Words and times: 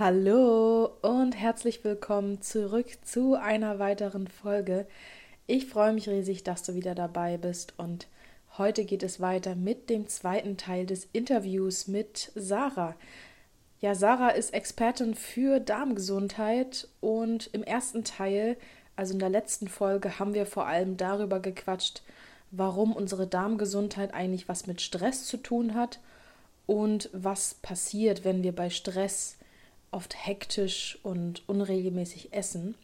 Hallo 0.00 0.92
und 1.02 1.32
herzlich 1.32 1.84
willkommen 1.84 2.40
zurück 2.40 2.86
zu 3.04 3.34
einer 3.34 3.78
weiteren 3.78 4.28
Folge. 4.28 4.86
Ich 5.46 5.66
freue 5.66 5.92
mich 5.92 6.08
riesig, 6.08 6.42
dass 6.42 6.62
du 6.62 6.74
wieder 6.74 6.94
dabei 6.94 7.36
bist 7.36 7.74
und 7.76 8.06
heute 8.56 8.86
geht 8.86 9.02
es 9.02 9.20
weiter 9.20 9.54
mit 9.56 9.90
dem 9.90 10.08
zweiten 10.08 10.56
Teil 10.56 10.86
des 10.86 11.06
Interviews 11.12 11.86
mit 11.86 12.32
Sarah. 12.34 12.96
Ja, 13.82 13.94
Sarah 13.94 14.30
ist 14.30 14.54
Expertin 14.54 15.14
für 15.14 15.60
Darmgesundheit 15.60 16.88
und 17.02 17.50
im 17.52 17.62
ersten 17.62 18.02
Teil, 18.02 18.56
also 18.96 19.12
in 19.12 19.18
der 19.18 19.28
letzten 19.28 19.68
Folge, 19.68 20.18
haben 20.18 20.32
wir 20.32 20.46
vor 20.46 20.66
allem 20.66 20.96
darüber 20.96 21.40
gequatscht, 21.40 22.00
warum 22.52 22.96
unsere 22.96 23.26
Darmgesundheit 23.26 24.14
eigentlich 24.14 24.48
was 24.48 24.66
mit 24.66 24.80
Stress 24.80 25.26
zu 25.26 25.36
tun 25.36 25.74
hat 25.74 26.00
und 26.66 27.10
was 27.12 27.52
passiert, 27.60 28.24
wenn 28.24 28.42
wir 28.42 28.56
bei 28.56 28.70
Stress 28.70 29.36
oft 29.90 30.26
hektisch 30.26 30.98
und 31.02 31.48
unregelmäßig 31.48 32.32
essen. 32.32 32.74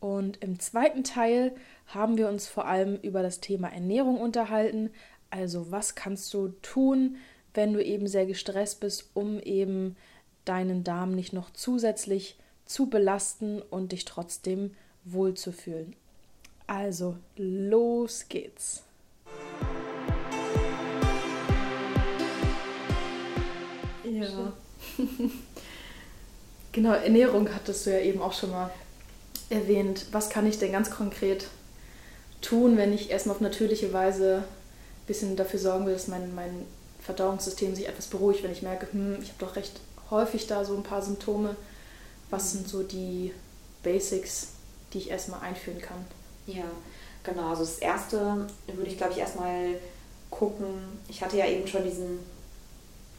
Und 0.00 0.42
im 0.42 0.58
zweiten 0.58 1.04
Teil 1.04 1.54
haben 1.86 2.16
wir 2.16 2.28
uns 2.28 2.48
vor 2.48 2.66
allem 2.66 2.96
über 2.96 3.22
das 3.22 3.40
Thema 3.40 3.68
Ernährung 3.68 4.18
unterhalten. 4.18 4.90
Also 5.28 5.70
was 5.70 5.94
kannst 5.94 6.32
du 6.34 6.48
tun, 6.62 7.16
wenn 7.54 7.72
du 7.72 7.84
eben 7.84 8.06
sehr 8.06 8.26
gestresst 8.26 8.80
bist, 8.80 9.10
um 9.14 9.38
eben 9.40 9.96
deinen 10.44 10.84
Darm 10.84 11.14
nicht 11.14 11.32
noch 11.32 11.50
zusätzlich 11.50 12.38
zu 12.64 12.86
belasten 12.86 13.60
und 13.60 13.92
dich 13.92 14.04
trotzdem 14.04 14.74
wohlzufühlen. 15.04 15.94
Also, 16.66 17.16
los 17.36 18.26
geht's. 18.28 18.84
Ja. 24.04 24.52
Genau, 26.72 26.92
Ernährung 26.92 27.52
hattest 27.52 27.86
du 27.86 27.90
ja 27.90 27.98
eben 27.98 28.22
auch 28.22 28.32
schon 28.32 28.52
mal 28.52 28.70
erwähnt. 29.48 30.06
Was 30.12 30.30
kann 30.30 30.46
ich 30.46 30.58
denn 30.58 30.72
ganz 30.72 30.90
konkret 30.90 31.46
tun, 32.40 32.76
wenn 32.76 32.92
ich 32.92 33.10
erstmal 33.10 33.36
auf 33.36 33.42
natürliche 33.42 33.92
Weise 33.92 34.44
ein 34.44 35.06
bisschen 35.06 35.36
dafür 35.36 35.58
sorgen 35.58 35.86
will, 35.86 35.94
dass 35.94 36.08
mein, 36.08 36.34
mein 36.34 36.64
Verdauungssystem 37.00 37.74
sich 37.74 37.88
etwas 37.88 38.06
beruhigt, 38.06 38.42
wenn 38.42 38.52
ich 38.52 38.62
merke, 38.62 38.86
hm, 38.92 39.18
ich 39.20 39.30
habe 39.30 39.38
doch 39.40 39.56
recht 39.56 39.80
häufig 40.10 40.46
da 40.46 40.64
so 40.64 40.76
ein 40.76 40.82
paar 40.82 41.02
Symptome. 41.02 41.56
Was 42.30 42.52
sind 42.52 42.68
so 42.68 42.82
die 42.82 43.32
Basics, 43.82 44.48
die 44.92 44.98
ich 44.98 45.10
erstmal 45.10 45.40
einführen 45.40 45.80
kann? 45.80 46.04
Ja, 46.46 46.64
genau. 47.24 47.50
Also 47.50 47.62
das 47.62 47.78
erste 47.78 48.46
würde 48.66 48.90
ich, 48.90 48.96
glaube 48.96 49.12
ich, 49.12 49.18
erstmal 49.18 49.74
gucken. 50.30 51.00
Ich 51.08 51.22
hatte 51.22 51.36
ja 51.36 51.46
eben 51.46 51.66
schon 51.66 51.82
diesen 51.82 52.20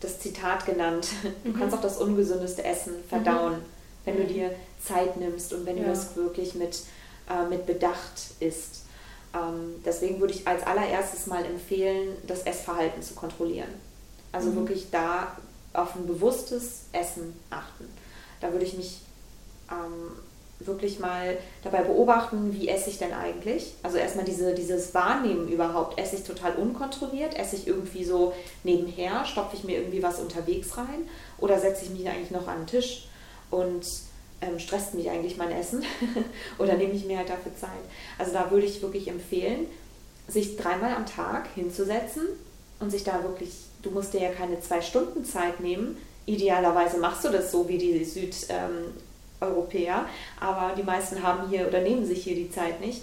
das 0.02 0.20
Zitat 0.20 0.66
genannt. 0.66 1.08
Du 1.44 1.52
mhm. 1.52 1.58
kannst 1.58 1.76
auch 1.76 1.82
das 1.82 1.98
ungesündeste 1.98 2.64
Essen 2.64 2.94
verdauen, 3.08 3.54
mhm. 3.54 3.66
wenn 4.06 4.18
du 4.18 4.26
dir 4.26 4.52
Zeit 4.84 5.18
nimmst 5.18 5.54
und 5.54 5.66
wenn 5.66 5.78
ja. 5.78 5.84
du 5.84 5.90
das 5.90 6.16
wirklich 6.16 6.56
mit, 6.56 6.84
äh, 7.30 7.48
mit 7.48 7.66
Bedacht 7.66 8.32
isst. 8.40 8.84
Ähm, 9.34 9.76
deswegen 9.86 10.20
würde 10.20 10.34
ich 10.34 10.48
als 10.48 10.64
allererstes 10.64 11.28
mal 11.28 11.46
empfehlen, 11.46 12.18
das 12.28 12.44
Essverhalten 12.44 13.02
zu 13.02 13.14
kontrollieren. 13.14 13.70
Also 14.32 14.50
mhm. 14.50 14.56
wirklich 14.58 14.90
da 14.92 15.38
auf 15.74 15.96
ein 15.96 16.06
bewusstes 16.06 16.84
Essen 16.92 17.34
achten. 17.50 17.88
Da 18.42 18.52
würde 18.52 18.66
ich 18.66 18.76
mich 18.76 19.02
ähm, 19.70 20.12
wirklich 20.66 21.00
mal 21.00 21.38
dabei 21.64 21.84
beobachten, 21.84 22.54
wie 22.54 22.68
esse 22.68 22.90
ich 22.90 22.98
denn 22.98 23.14
eigentlich. 23.14 23.74
Also 23.84 23.98
erstmal 23.98 24.26
diese, 24.26 24.54
dieses 24.54 24.94
Wahrnehmen 24.94 25.48
überhaupt. 25.48 26.00
Esse 26.00 26.16
ich 26.16 26.24
total 26.24 26.56
unkontrolliert? 26.56 27.38
Esse 27.38 27.56
ich 27.56 27.68
irgendwie 27.68 28.04
so 28.04 28.34
nebenher? 28.64 29.26
Stopfe 29.26 29.56
ich 29.56 29.64
mir 29.64 29.78
irgendwie 29.78 30.04
was 30.04 30.20
unterwegs 30.20 30.78
rein? 30.78 31.10
Oder 31.40 31.60
setze 31.60 31.86
ich 31.86 31.92
mich 31.92 32.08
eigentlich 32.08 32.32
noch 32.32 32.48
an 32.48 32.60
den 32.60 32.68
Tisch 32.68 33.08
und 33.50 33.86
ähm, 34.42 34.60
stresst 34.60 34.94
mich 34.94 35.10
eigentlich 35.10 35.38
mein 35.38 35.52
Essen? 35.52 35.84
Oder 36.58 36.76
nehme 36.76 36.94
ich 36.94 37.06
mir 37.06 37.18
halt 37.18 37.30
dafür 37.30 37.56
Zeit? 37.56 37.70
Also 38.18 38.34
da 38.34 38.52
würde 38.52 38.66
ich 38.66 38.82
wirklich 38.82 39.08
empfehlen, 39.08 39.68
sich 40.28 40.58
dreimal 40.58 40.96
am 40.96 41.06
Tag 41.06 41.50
hinzusetzen 41.56 42.28
und 42.80 42.90
sich 42.90 43.04
da 43.04 43.24
wirklich, 43.24 43.52
du 43.82 43.92
musst 43.92 44.14
dir 44.14 44.22
ja 44.22 44.32
keine 44.32 44.60
zwei 44.60 44.82
Stunden 44.82 45.26
Zeit 45.26 45.60
nehmen. 45.60 45.98
Idealerweise 46.26 46.98
machst 46.98 47.26
du 47.26 47.30
das 47.30 47.52
so 47.52 47.68
wie 47.68 47.78
die 47.78 48.04
Süd, 48.06 48.36
ähm, 48.50 48.94
Europäer, 49.42 50.06
aber 50.40 50.76
die 50.76 50.84
meisten 50.84 51.22
haben 51.24 51.50
hier 51.50 51.68
oder 51.68 51.82
nehmen 51.82 52.06
sich 52.06 52.24
hier 52.24 52.36
die 52.36 52.52
Zeit 52.52 52.80
nicht. 52.80 53.02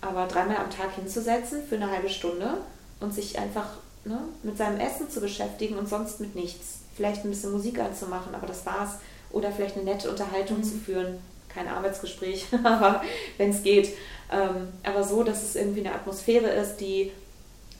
Aber 0.00 0.26
dreimal 0.26 0.56
am 0.56 0.70
Tag 0.70 0.94
hinzusetzen 0.94 1.62
für 1.68 1.74
eine 1.74 1.90
halbe 1.90 2.08
Stunde 2.08 2.56
und 3.00 3.12
sich 3.12 3.38
einfach 3.38 3.66
ne, 4.04 4.18
mit 4.42 4.56
seinem 4.56 4.80
Essen 4.80 5.10
zu 5.10 5.20
beschäftigen 5.20 5.76
und 5.76 5.88
sonst 5.88 6.20
mit 6.20 6.34
nichts. 6.34 6.80
Vielleicht 6.96 7.24
ein 7.24 7.30
bisschen 7.30 7.52
Musik 7.52 7.78
anzumachen, 7.78 8.34
aber 8.34 8.46
das 8.46 8.64
war's. 8.64 8.98
Oder 9.30 9.52
vielleicht 9.52 9.76
eine 9.76 9.84
nette 9.84 10.10
Unterhaltung 10.10 10.58
mhm. 10.58 10.64
zu 10.64 10.76
führen. 10.78 11.18
Kein 11.48 11.68
Arbeitsgespräch, 11.68 12.46
aber 12.64 13.02
wenn 13.36 13.50
es 13.50 13.62
geht. 13.62 13.90
Ähm, 14.32 14.68
aber 14.84 15.04
so, 15.04 15.22
dass 15.22 15.42
es 15.42 15.56
irgendwie 15.56 15.80
eine 15.80 15.94
Atmosphäre 15.94 16.48
ist, 16.48 16.76
die 16.76 17.12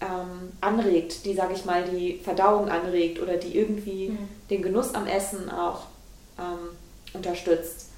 ähm, 0.01 0.53
anregt, 0.61 1.25
die, 1.25 1.35
sage 1.35 1.55
ich 1.55 1.65
mal, 1.65 1.85
die 1.85 2.19
Verdauung 2.23 2.69
anregt 2.69 3.21
oder 3.21 3.37
die 3.37 3.57
irgendwie 3.57 4.11
mhm. 4.11 4.29
den 4.49 4.63
Genuss 4.63 4.95
am 4.95 5.07
Essen 5.07 5.51
auch 5.51 5.87
ähm, 6.39 6.77
unterstützt. 7.13 7.90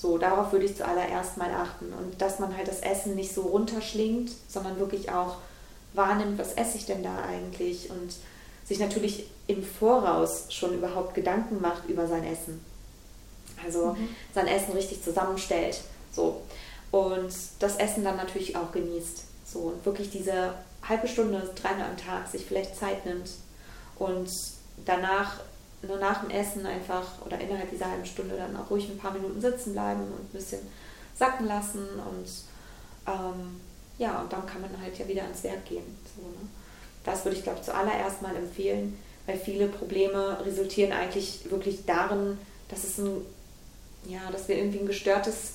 So, 0.00 0.16
darauf 0.16 0.52
würde 0.52 0.64
ich 0.64 0.76
zuallererst 0.76 1.38
mal 1.38 1.52
achten. 1.52 1.92
Und 1.92 2.22
dass 2.22 2.38
man 2.38 2.56
halt 2.56 2.68
das 2.68 2.80
Essen 2.80 3.16
nicht 3.16 3.34
so 3.34 3.42
runterschlingt, 3.42 4.30
sondern 4.46 4.78
wirklich 4.78 5.10
auch 5.10 5.38
wahrnimmt, 5.94 6.38
was 6.38 6.52
esse 6.52 6.78
ich 6.78 6.86
denn 6.86 7.02
da 7.02 7.16
eigentlich? 7.24 7.90
Und 7.90 8.14
sich 8.64 8.78
natürlich 8.78 9.26
im 9.48 9.64
Voraus 9.64 10.46
schon 10.50 10.74
überhaupt 10.74 11.14
Gedanken 11.14 11.60
macht 11.60 11.88
über 11.88 12.06
sein 12.06 12.22
Essen. 12.22 12.64
Also 13.64 13.94
mhm. 13.94 14.08
sein 14.32 14.46
Essen 14.46 14.72
richtig 14.72 15.02
zusammenstellt. 15.02 15.80
So. 16.12 16.42
Und 16.92 17.34
das 17.58 17.76
Essen 17.76 18.04
dann 18.04 18.16
natürlich 18.16 18.56
auch 18.56 18.70
genießt. 18.70 19.24
So. 19.44 19.58
Und 19.60 19.84
wirklich 19.84 20.10
diese 20.10 20.54
halbe 20.86 21.08
Stunde, 21.08 21.50
dreimal 21.60 21.90
am 21.90 21.96
Tag 21.96 22.28
sich 22.28 22.44
vielleicht 22.44 22.76
Zeit 22.76 23.04
nimmt 23.04 23.30
und 23.98 24.30
danach 24.84 25.40
nur 25.82 25.98
nach 25.98 26.22
dem 26.22 26.30
Essen 26.30 26.66
einfach 26.66 27.24
oder 27.24 27.38
innerhalb 27.38 27.70
dieser 27.70 27.90
halben 27.90 28.06
Stunde 28.06 28.36
dann 28.36 28.56
auch 28.56 28.70
ruhig 28.70 28.88
ein 28.88 28.98
paar 28.98 29.12
Minuten 29.12 29.40
sitzen 29.40 29.72
bleiben 29.72 30.02
und 30.02 30.24
ein 30.24 30.32
bisschen 30.32 30.60
sacken 31.14 31.46
lassen 31.46 31.80
und 31.80 32.28
ähm, 33.06 33.60
ja, 33.98 34.20
und 34.20 34.32
dann 34.32 34.46
kann 34.46 34.60
man 34.60 34.80
halt 34.80 34.98
ja 34.98 35.06
wieder 35.08 35.22
ans 35.22 35.42
Werk 35.44 35.64
gehen. 35.66 35.84
So, 36.16 36.22
ne? 36.22 36.48
Das 37.04 37.24
würde 37.24 37.36
ich, 37.36 37.42
glaube 37.42 37.62
zuallererst 37.62 38.22
mal 38.22 38.36
empfehlen, 38.36 38.98
weil 39.26 39.36
viele 39.36 39.66
Probleme 39.66 40.38
resultieren 40.44 40.92
eigentlich 40.92 41.50
wirklich 41.50 41.84
darin, 41.86 42.38
dass 42.68 42.84
es 42.84 42.98
ein, 42.98 43.22
ja, 44.06 44.30
dass 44.30 44.48
wir 44.48 44.56
irgendwie 44.56 44.80
ein 44.80 44.86
gestörtes 44.86 45.54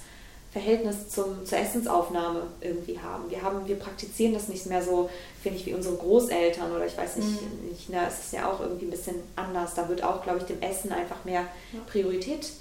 Verhältnis 0.53 1.09
zum, 1.09 1.43
zur 1.47 1.57
Essensaufnahme 1.57 2.43
irgendwie 2.61 2.99
haben. 2.99 3.29
Wir 3.31 3.41
haben, 3.41 3.67
wir 3.67 3.75
praktizieren 3.75 4.35
das 4.35 4.49
nicht 4.49 4.67
mehr 4.67 4.83
so, 4.83 5.09
finde 5.41 5.57
ich, 5.57 5.65
wie 5.65 5.73
unsere 5.73 5.95
Großeltern 5.95 6.71
oder 6.71 6.85
ich 6.85 6.95
weiß 6.95 7.15
nicht, 7.15 7.41
mhm. 7.41 7.69
in 7.69 7.75
China 7.75 8.05
ist 8.05 8.25
es 8.25 8.31
ja 8.33 8.51
auch 8.51 8.59
irgendwie 8.59 8.85
ein 8.85 8.91
bisschen 8.91 9.15
anders. 9.35 9.73
Da 9.73 9.89
wird 9.89 10.03
auch, 10.03 10.21
glaube 10.21 10.39
ich, 10.39 10.45
dem 10.45 10.61
Essen 10.61 10.91
einfach 10.91 11.25
mehr 11.25 11.41
ja. 11.41 11.79
Priorität 11.87 12.51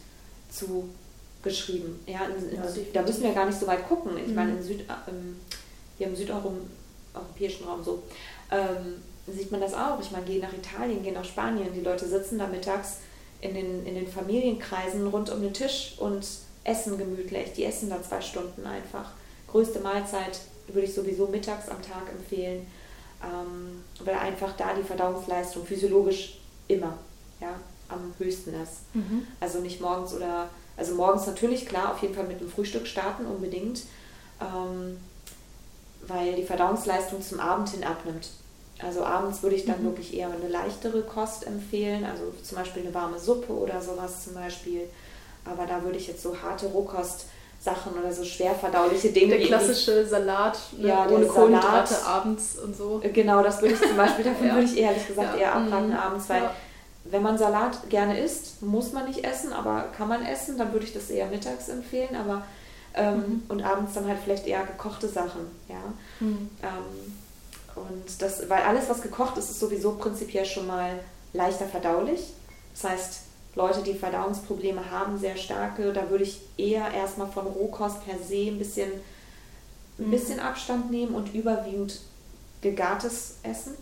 zugeschrieben. 0.51 2.01
Ja, 2.07 2.21
in, 2.25 2.49
in, 2.49 2.57
ja 2.57 2.63
da 2.95 3.03
müssen 3.03 3.25
wir 3.25 3.35
gar 3.35 3.45
nicht 3.45 3.61
so 3.61 3.67
weit 3.67 3.87
gucken. 3.87 4.17
Ich 4.17 4.29
mhm. 4.29 4.37
meine, 4.37 4.53
in 4.53 4.63
Süd, 4.63 4.81
ähm, 4.89 5.37
hier 5.99 6.07
im 6.07 6.17
südeuropäischen 6.17 7.67
Raum 7.67 7.85
so, 7.85 8.03
ähm, 8.51 9.03
sieht 9.27 9.53
man 9.53 9.61
das 9.61 9.75
auch. 9.75 10.01
Ich 10.01 10.11
meine, 10.13 10.25
geh 10.25 10.39
nach 10.39 10.55
Italien, 10.55 11.03
geh 11.03 11.11
nach 11.11 11.27
Spanien, 11.27 11.75
die 11.75 11.83
Leute 11.83 12.09
sitzen 12.09 12.39
da 12.39 12.47
mittags 12.47 13.01
in 13.43 13.53
den, 13.53 13.85
in 13.85 13.97
den 13.97 14.09
Familienkreisen 14.09 15.07
rund 15.09 15.29
um 15.29 15.43
den 15.43 15.53
Tisch 15.53 15.97
und 15.99 16.25
essen 16.65 16.99
gemütlich. 16.99 17.53
Die 17.53 17.65
essen 17.65 17.91
da 17.91 18.03
zwei 18.03 18.21
Stunden 18.21 18.67
einfach. 18.67 19.11
Größte 19.49 19.81
Mahlzeit 19.81 20.41
würde 20.69 20.87
ich 20.87 20.95
sowieso 20.95 21.27
mittags 21.27 21.69
am 21.69 21.83
Tag 21.83 22.11
empfehlen, 22.11 22.67
ähm, 23.23 23.83
weil 24.05 24.15
einfach 24.15 24.57
da 24.57 24.75
die 24.75 24.83
Verdauungsleistung 24.83 25.67
physiologisch 25.67 26.39
immer 26.69 26.97
ja, 27.41 27.55
am 27.89 28.15
höchsten 28.19 28.55
ist. 28.63 28.95
Mhm. 28.95 29.27
Also 29.41 29.61
nicht 29.61 29.81
morgens 29.81 30.15
oder, 30.15 30.49
also 30.77 30.95
morgens 30.95 31.27
natürlich 31.27 31.67
klar, 31.67 31.93
auf 31.93 32.03
jeden 32.03 32.15
Fall 32.15 32.27
mit 32.27 32.41
dem 32.41 32.49
Frühstück 32.49 32.87
starten 32.87 33.27
unbedingt, 33.27 33.83
ähm, 34.41 34.99
weil 36.07 36.35
die 36.35 36.45
Verdauungsleistung 36.45 37.23
zum 37.23 37.41
Abend 37.41 37.69
hin 37.71 37.85
abnimmt. 37.85 38.31
Also 38.79 39.05
abends 39.05 39.43
würde 39.43 39.57
ich 39.57 39.65
dann 39.65 39.81
mhm. 39.83 39.87
wirklich 39.87 40.15
eher 40.15 40.31
eine 40.31 40.49
leichtere 40.49 41.03
Kost 41.03 41.47
empfehlen, 41.47 42.05
also 42.05 42.33
zum 42.43 42.59
Beispiel 42.59 42.83
eine 42.83 42.95
warme 42.95 43.19
Suppe 43.19 43.53
oder 43.53 43.81
sowas 43.81 44.25
zum 44.25 44.35
Beispiel 44.35 44.89
aber 45.45 45.67
da 45.67 45.83
würde 45.83 45.99
ich 45.99 46.07
jetzt 46.07 46.23
so 46.23 46.37
harte 46.41 46.67
Rohkost 46.67 47.27
Sachen 47.63 47.93
oder 47.93 48.13
so 48.13 48.25
schwer 48.25 48.55
verdauliche 48.55 49.11
Dinge. 49.11 49.39
Der 49.39 49.47
klassische 49.47 50.05
Salat 50.05 50.59
ne? 50.77 50.89
ja, 50.89 51.09
ohne 51.09 51.27
Kohlenhydrate 51.27 52.05
abends 52.05 52.59
und 52.59 52.77
so. 52.77 53.01
Äh, 53.03 53.11
genau, 53.11 53.43
das 53.43 53.63
würde 53.63 53.75
ich 53.75 53.81
zum 53.81 53.97
Beispiel, 53.97 54.25
davon 54.25 54.47
ja. 54.49 54.55
würde 54.55 54.67
ich 54.67 54.77
ehrlich 54.77 55.07
gesagt 55.07 55.37
ja. 55.37 55.43
eher 55.43 55.55
abraten 55.55 55.91
mhm. 55.91 55.97
abends, 55.97 56.29
weil 56.29 56.51
wenn 57.05 57.23
man 57.23 57.39
Salat 57.39 57.89
gerne 57.89 58.19
isst, 58.19 58.63
muss 58.63 58.93
man 58.93 59.07
nicht 59.07 59.25
essen, 59.25 59.53
aber 59.53 59.87
kann 59.97 60.09
man 60.09 60.25
essen, 60.25 60.59
dann 60.59 60.73
würde 60.73 60.87
ich 60.87 60.93
das 60.93 61.11
eher 61.11 61.27
mittags 61.27 61.69
empfehlen, 61.69 62.17
aber 62.17 62.43
ähm, 62.95 63.17
mhm. 63.17 63.43
und 63.49 63.63
abends 63.63 63.95
dann 63.95 64.07
halt 64.07 64.19
vielleicht 64.23 64.47
eher 64.47 64.65
gekochte 64.65 65.09
Sachen, 65.09 65.43
ja. 65.69 65.83
Mhm. 66.21 66.51
Ähm, 66.63 67.13
und 67.75 68.21
das, 68.21 68.49
weil 68.51 68.63
alles, 68.63 68.89
was 68.89 69.03
gekocht 69.03 69.39
ist, 69.39 69.51
ist 69.51 69.61
sowieso 69.61 69.93
prinzipiell 69.93 70.45
schon 70.45 70.67
mal 70.67 70.99
leichter 71.33 71.67
verdaulich. 71.67 72.33
Das 72.75 72.91
heißt, 72.91 73.21
Leute, 73.55 73.83
die 73.83 73.95
Verdauungsprobleme 73.95 74.91
haben, 74.91 75.19
sehr 75.19 75.37
starke, 75.37 75.93
da 75.93 76.09
würde 76.09 76.25
ich 76.25 76.41
eher 76.57 76.91
erstmal 76.91 77.29
von 77.29 77.47
Rohkost 77.47 78.05
per 78.05 78.19
se 78.19 78.47
ein 78.47 78.59
bisschen, 78.59 78.91
ein 79.99 80.07
mhm. 80.07 80.11
bisschen 80.11 80.41
Abstand 80.41 80.91
nehmen 80.91 81.15
und 81.15 81.35
überwiegend 81.35 82.01
gegartes 82.63 83.37
Essen, 83.43 83.75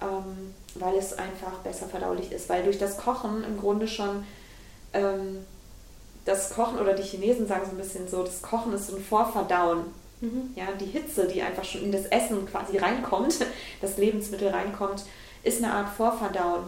ähm, 0.00 0.54
weil 0.76 0.94
es 0.96 1.12
einfach 1.14 1.58
besser 1.64 1.86
verdaulich 1.86 2.30
ist. 2.30 2.48
Weil 2.48 2.62
durch 2.62 2.78
das 2.78 2.96
Kochen 2.96 3.42
im 3.42 3.58
Grunde 3.58 3.88
schon 3.88 4.24
ähm, 4.92 5.38
das 6.24 6.50
Kochen 6.50 6.78
oder 6.78 6.94
die 6.94 7.02
Chinesen 7.02 7.46
sagen 7.48 7.64
so 7.64 7.72
ein 7.72 7.78
bisschen 7.78 8.08
so, 8.08 8.22
das 8.22 8.42
Kochen 8.42 8.72
ist 8.74 8.86
so 8.86 8.96
ein 8.96 9.02
Vorverdauen. 9.02 9.86
Mhm. 10.20 10.50
Ja, 10.54 10.66
die 10.80 10.86
Hitze, 10.86 11.26
die 11.26 11.42
einfach 11.42 11.64
schon 11.64 11.82
in 11.82 11.92
das 11.92 12.06
Essen 12.06 12.46
quasi 12.46 12.78
reinkommt, 12.78 13.44
das 13.80 13.96
Lebensmittel 13.98 14.48
reinkommt, 14.48 15.04
ist 15.42 15.62
eine 15.62 15.72
Art 15.72 15.88
Vorverdauen. 15.88 16.64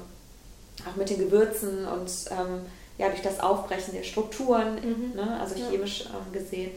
Auch 0.84 0.96
mit 0.96 1.08
den 1.08 1.18
Gewürzen 1.18 1.86
und 1.86 2.10
ähm, 2.30 2.66
ja, 2.98 3.08
durch 3.08 3.22
das 3.22 3.40
Aufbrechen 3.40 3.94
der 3.94 4.02
Strukturen, 4.02 4.74
mhm. 4.74 5.16
ne, 5.16 5.38
also 5.40 5.54
chemisch 5.54 6.04
ähm, 6.06 6.32
gesehen, 6.32 6.72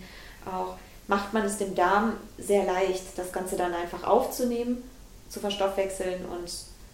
auch 0.45 0.75
macht 1.07 1.33
man 1.33 1.43
es 1.45 1.57
dem 1.57 1.75
Darm 1.75 2.13
sehr 2.37 2.65
leicht, 2.65 3.03
das 3.17 3.31
Ganze 3.31 3.57
dann 3.57 3.73
einfach 3.73 4.03
aufzunehmen, 4.03 4.83
zu 5.27 5.39
verstoffwechseln 5.39 6.25
und 6.25 6.51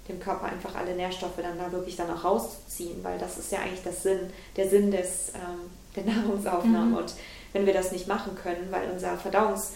dem 0.08 0.20
Körper 0.20 0.46
einfach 0.46 0.76
alle 0.76 0.96
Nährstoffe 0.96 1.38
dann 1.38 1.58
da 1.58 1.72
wirklich 1.72 1.96
dann 1.96 2.12
auch 2.12 2.24
rauszuziehen, 2.24 3.04
weil 3.04 3.18
das 3.18 3.38
ist 3.38 3.52
ja 3.52 3.60
eigentlich 3.60 3.84
das 3.84 4.04
Sinn, 4.04 4.20
der 4.56 4.70
Sinn 4.70 4.92
des, 4.92 5.32
ähm, 5.36 5.70
der 5.96 6.14
Nahrungsaufnahme. 6.14 6.92
Mhm. 6.92 6.98
Und 6.98 7.14
wenn 7.54 7.66
wir 7.66 7.74
das 7.74 7.92
nicht 7.92 8.08
machen 8.08 8.36
können, 8.36 8.68
weil 8.70 8.90
unser 8.92 9.18
Verdauungsapparat 9.18 9.74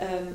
ähm, 0.00 0.34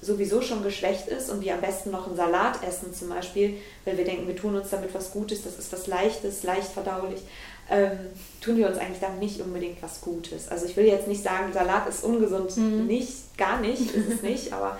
sowieso 0.00 0.40
schon 0.40 0.62
geschwächt 0.62 1.08
ist 1.08 1.28
und 1.30 1.42
wir 1.42 1.54
am 1.54 1.60
besten 1.60 1.90
noch 1.90 2.06
einen 2.06 2.16
Salat 2.16 2.62
essen 2.62 2.94
zum 2.94 3.08
Beispiel, 3.08 3.58
weil 3.84 3.98
wir 3.98 4.04
denken, 4.04 4.28
wir 4.28 4.36
tun 4.36 4.54
uns 4.54 4.70
damit 4.70 4.94
was 4.94 5.10
Gutes, 5.10 5.42
das 5.42 5.58
ist 5.58 5.72
was 5.72 5.86
Leichtes, 5.86 6.44
leicht 6.44 6.68
verdaulich, 6.68 7.20
ähm, 7.68 7.98
tun 8.40 8.56
wir 8.56 8.68
uns 8.68 8.78
eigentlich 8.78 9.00
damit 9.00 9.20
nicht 9.20 9.40
unbedingt 9.40 9.82
was 9.82 10.00
Gutes. 10.00 10.48
Also 10.48 10.66
ich 10.66 10.76
will 10.76 10.86
jetzt 10.86 11.08
nicht 11.08 11.22
sagen, 11.22 11.52
Salat 11.52 11.88
ist 11.88 12.04
ungesund, 12.04 12.56
mhm. 12.56 12.86
nicht, 12.86 13.36
gar 13.36 13.60
nicht, 13.60 13.90
ist 13.92 14.08
es 14.08 14.22
nicht, 14.22 14.52
aber 14.54 14.78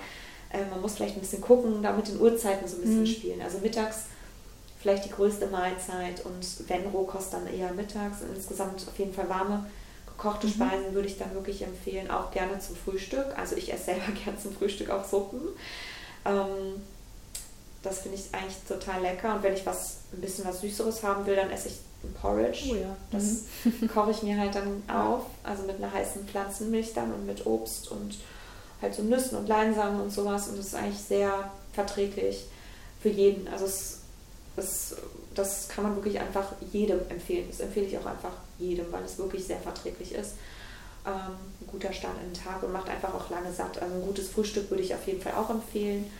äh, 0.53 0.63
man 0.69 0.81
muss 0.81 0.95
vielleicht 0.95 1.17
ein 1.17 1.21
bisschen 1.21 1.41
gucken, 1.41 1.83
da 1.83 1.91
mit 1.91 2.07
den 2.07 2.19
Uhrzeiten 2.19 2.65
so 2.67 2.77
ein 2.77 2.81
bisschen 2.81 3.01
mhm. 3.01 3.07
spielen. 3.07 3.41
Also 3.41 3.59
mittags 3.59 4.05
vielleicht 4.79 5.05
die 5.05 5.11
größte 5.11 5.47
Mahlzeit 5.47 6.23
und 6.23 6.69
wenn 6.69 6.85
Rohkost 6.87 7.33
dann 7.33 7.47
eher 7.47 7.73
mittags. 7.73 8.19
Insgesamt 8.33 8.85
auf 8.87 8.97
jeden 8.97 9.13
Fall 9.13 9.27
warme 9.27 9.65
gekochte 10.17 10.47
mhm. 10.47 10.51
Speisen 10.51 10.93
würde 10.93 11.07
ich 11.07 11.17
dann 11.17 11.33
wirklich 11.33 11.61
empfehlen, 11.61 12.09
auch 12.09 12.31
gerne 12.31 12.59
zum 12.59 12.75
Frühstück. 12.75 13.25
Also 13.37 13.55
ich 13.55 13.71
esse 13.71 13.85
selber 13.85 14.11
gerne 14.23 14.39
zum 14.39 14.53
Frühstück 14.53 14.89
auch 14.89 15.05
Suppen. 15.05 15.41
Ähm, 16.25 16.81
das 17.83 17.99
finde 17.99 18.17
ich 18.17 18.33
eigentlich 18.33 18.57
total 18.67 19.01
lecker. 19.01 19.35
Und 19.35 19.43
wenn 19.43 19.53
ich 19.53 19.65
was 19.65 19.97
ein 20.11 20.21
bisschen 20.21 20.45
was 20.45 20.61
Süßeres 20.61 21.03
haben 21.03 21.25
will, 21.25 21.35
dann 21.35 21.51
esse 21.51 21.69
ich 21.69 21.75
ein 22.03 22.13
Porridge. 22.13 22.65
Oh 22.71 22.75
ja. 22.75 22.95
Das 23.11 23.43
mhm. 23.63 23.87
koche 23.93 24.11
ich 24.11 24.23
mir 24.23 24.37
halt 24.37 24.55
dann 24.55 24.83
auf, 24.87 25.25
also 25.43 25.63
mit 25.63 25.77
einer 25.77 25.91
heißen 25.91 26.27
Pflanzenmilch 26.27 26.93
dann 26.93 27.13
und 27.13 27.25
mit 27.25 27.45
Obst 27.45 27.91
und 27.91 28.17
halt 28.81 28.93
so 28.93 29.03
Nüssen 29.03 29.37
und 29.37 29.47
Leinsamen 29.47 30.01
und 30.01 30.11
sowas 30.11 30.47
und 30.47 30.57
das 30.57 30.67
ist 30.67 30.75
eigentlich 30.75 30.99
sehr 30.99 31.51
verträglich 31.73 32.45
für 33.01 33.09
jeden. 33.09 33.47
Also 33.47 33.65
es, 33.65 34.01
es, 34.55 34.95
das 35.33 35.67
kann 35.67 35.83
man 35.83 35.95
wirklich 35.95 36.19
einfach 36.19 36.53
jedem 36.71 36.99
empfehlen. 37.09 37.47
Das 37.49 37.59
empfehle 37.59 37.87
ich 37.87 37.97
auch 37.97 38.05
einfach 38.05 38.33
jedem, 38.59 38.91
weil 38.91 39.03
es 39.03 39.17
wirklich 39.17 39.45
sehr 39.45 39.59
verträglich 39.59 40.13
ist. 40.13 40.35
Ähm, 41.05 41.37
ein 41.61 41.67
guter 41.67 41.93
Start 41.93 42.15
in 42.21 42.33
den 42.33 42.43
Tag 42.43 42.63
und 42.63 42.73
macht 42.73 42.89
einfach 42.89 43.13
auch 43.13 43.29
lange 43.29 43.51
satt. 43.51 43.81
Also 43.81 43.95
ein 43.95 44.01
gutes 44.01 44.29
Frühstück 44.29 44.69
würde 44.69 44.83
ich 44.83 44.93
auf 44.93 45.05
jeden 45.07 45.21
Fall 45.21 45.33
auch 45.33 45.49
empfehlen, 45.49 46.11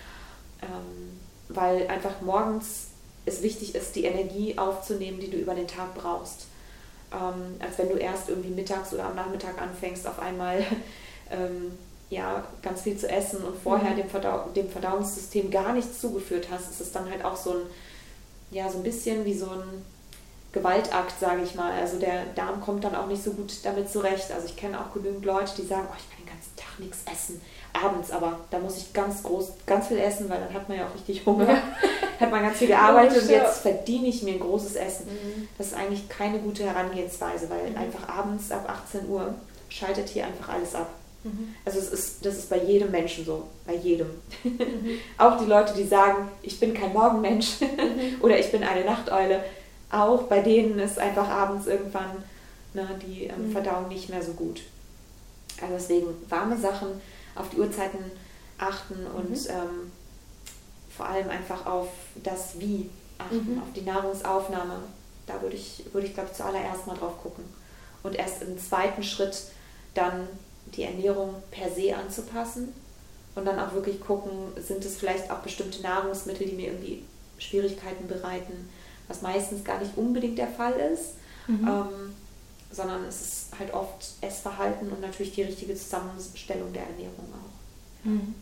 ähm, 0.62 1.20
weil 1.50 1.88
einfach 1.88 2.22
morgens 2.22 2.88
es 3.26 3.42
wichtig 3.42 3.76
ist, 3.76 3.96
die 3.96 4.06
Energie 4.06 4.58
aufzunehmen, 4.58 5.20
die 5.20 5.30
du 5.30 5.38
über 5.38 5.54
den 5.54 5.68
Tag 5.68 5.94
brauchst. 5.96 6.48
Ähm, 7.12 7.56
als 7.60 7.78
wenn 7.78 7.90
du 7.90 7.96
erst 7.96 8.30
irgendwie 8.30 8.50
mittags 8.50 8.94
oder 8.94 9.06
am 9.06 9.16
Nachmittag 9.16 9.62
anfängst, 9.62 10.08
auf 10.08 10.20
einmal 10.20 10.60
ähm, 11.32 11.78
ja, 12.10 12.46
ganz 12.62 12.82
viel 12.82 12.98
zu 12.98 13.10
essen 13.10 13.44
und 13.44 13.62
vorher 13.62 13.92
mhm. 13.92 13.98
dem, 13.98 14.10
Verdau 14.10 14.50
dem 14.56 14.70
Verdauungssystem 14.70 15.52
gar 15.52 15.74
nichts 15.74 16.00
zugeführt 16.00 16.48
hast, 16.50 16.72
ist 16.72 16.80
es 16.80 16.92
dann 16.92 17.10
halt 17.10 17.26
auch 17.26 17.36
so 17.36 17.52
ein, 17.52 17.62
ja, 18.52 18.70
so 18.70 18.78
ein 18.78 18.84
bisschen 18.84 19.26
wie 19.26 19.38
so 19.38 19.50
ein 19.50 19.86
Gewaltakt, 20.58 21.20
sage 21.20 21.42
ich 21.44 21.56
mal. 21.56 21.72
Also 21.72 22.00
der 22.00 22.26
Darm 22.36 22.62
kommt 22.62 22.84
dann 22.84 22.96
auch 22.96 23.08
nicht 23.08 23.24
so 23.24 23.32
gut 23.32 23.54
damit 23.64 23.90
zurecht. 23.90 24.32
Also 24.32 24.48
ich 24.48 24.56
kenne 24.56 24.80
auch 24.80 24.94
genügend 24.94 25.26
Leute, 25.26 25.52
die 25.58 25.66
sagen, 25.66 25.88
oh, 25.90 25.96
ich 25.98 26.10
kann 26.10 26.26
den 26.26 26.34
ganzen 26.34 26.56
Tag 26.56 26.80
nichts 26.80 27.00
essen. 27.12 27.42
Abends 27.74 28.12
aber, 28.12 28.40
da 28.50 28.60
muss 28.60 28.78
ich 28.78 28.94
ganz 28.94 29.24
groß, 29.24 29.54
ganz 29.66 29.88
viel 29.88 30.00
essen, 30.00 30.30
weil 30.30 30.40
dann 30.40 30.54
hat 30.54 30.68
man 30.68 30.78
ja 30.78 30.88
auch 30.88 30.96
richtig 30.96 31.26
Hunger. 31.26 31.48
Ja. 31.48 31.62
hat 32.20 32.32
man 32.32 32.42
ganz 32.42 32.58
viel 32.58 32.68
gearbeitet 32.68 33.22
und 33.22 33.30
jetzt 33.30 33.60
verdiene 33.60 34.08
ich 34.08 34.24
mir 34.24 34.34
ein 34.34 34.40
großes 34.40 34.76
Essen. 34.76 35.06
Mhm. 35.06 35.48
Das 35.58 35.68
ist 35.68 35.74
eigentlich 35.76 36.10
keine 36.10 36.40
gute 36.40 36.64
Herangehensweise, 36.64 37.50
weil 37.50 37.70
mhm. 37.70 37.78
einfach 37.78 38.10
abends 38.10 38.52
ab 38.52 38.68
18 38.68 39.08
Uhr 39.08 39.34
schaltet 39.70 40.10
hier 40.10 40.26
einfach 40.26 40.50
alles 40.50 40.74
ab. 40.74 40.90
Mhm. 41.24 41.56
Also 41.66 41.80
es 41.80 41.90
ist, 41.90 42.26
das 42.26 42.38
ist 42.38 42.50
bei 42.50 42.58
jedem 42.58 42.92
Menschen 42.92 43.26
so, 43.26 43.44
bei 43.66 43.76
jedem. 43.76 44.08
Mhm. 44.44 45.00
auch 45.18 45.38
die 45.38 45.46
Leute, 45.46 45.74
die 45.76 45.86
sagen, 45.86 46.30
ich 46.42 46.60
bin 46.60 46.74
kein 46.74 46.94
Morgenmensch 46.94 47.62
mhm. 47.62 48.22
oder 48.22 48.40
ich 48.40 48.52
bin 48.52 48.64
eine 48.64 48.86
Nachteule, 48.86 49.44
auch 49.92 50.24
bei 50.24 50.42
denen 50.42 50.80
ist 50.80 51.00
einfach 51.00 51.28
abends 51.28 51.68
irgendwann 51.68 52.24
ne, 52.74 52.88
die 53.06 53.26
ähm, 53.26 53.48
mhm. 53.48 53.52
Verdauung 53.52 53.88
nicht 53.88 54.10
mehr 54.10 54.22
so 54.22 54.34
gut. 54.34 54.62
Also 55.62 55.74
deswegen 55.74 56.08
warme 56.30 56.58
Sachen, 56.58 57.02
auf 57.36 57.50
die 57.50 57.60
Uhrzeiten 57.60 58.00
achten 58.58 59.06
und 59.16 59.30
mhm. 59.30 59.50
ähm, 59.50 59.92
vor 60.96 61.08
allem 61.08 61.30
einfach 61.30 61.66
auf 61.66 61.90
das 62.24 62.60
Wie 62.60 62.90
achten, 63.18 63.56
mhm. 63.56 63.62
auf 63.62 63.72
die 63.76 63.82
Nahrungsaufnahme. 63.82 64.80
Da 65.26 65.42
würde 65.42 65.56
ich, 65.56 65.84
würde 65.92 66.08
ich 66.08 66.14
glaube 66.14 66.30
ich, 66.32 66.38
zuallererst 66.38 66.88
mal 66.88 66.98
drauf 66.98 67.22
gucken. 67.22 67.44
Und 68.04 68.16
erst 68.16 68.42
im 68.42 68.58
zweiten 68.58 69.04
Schritt 69.04 69.44
dann 69.94 70.28
die 70.76 70.84
Ernährung 70.84 71.36
per 71.52 71.70
se 71.72 71.96
anzupassen 71.96 72.74
und 73.36 73.46
dann 73.46 73.60
auch 73.60 73.74
wirklich 73.74 74.00
gucken, 74.00 74.32
sind 74.58 74.84
es 74.84 74.98
vielleicht 74.98 75.30
auch 75.32 75.40
bestimmte 75.40 75.82
Nahrungsmittel, 75.82 76.48
die 76.48 76.56
mir 76.56 76.68
irgendwie 76.68 77.04
Schwierigkeiten 77.38 78.08
bereiten, 78.08 78.70
was 79.08 79.22
meistens 79.22 79.64
gar 79.64 79.80
nicht 79.80 79.98
unbedingt 79.98 80.38
der 80.38 80.48
Fall 80.48 80.74
ist, 80.74 81.14
mhm. 81.48 81.68
ähm, 81.68 82.14
sondern 82.72 83.06
es 83.06 83.22
ist 83.22 83.60
halt 83.60 83.74
oft 83.74 84.14
Essverhalten 84.22 84.92
und 84.92 85.02
natürlich 85.02 85.34
die 85.34 85.44
richtige 85.44 85.76
Zusammenstellung 85.76 86.74
der 86.74 86.84
Ernährung 86.84 87.34
auch. 87.34 88.06
Mhm. 88.06 88.36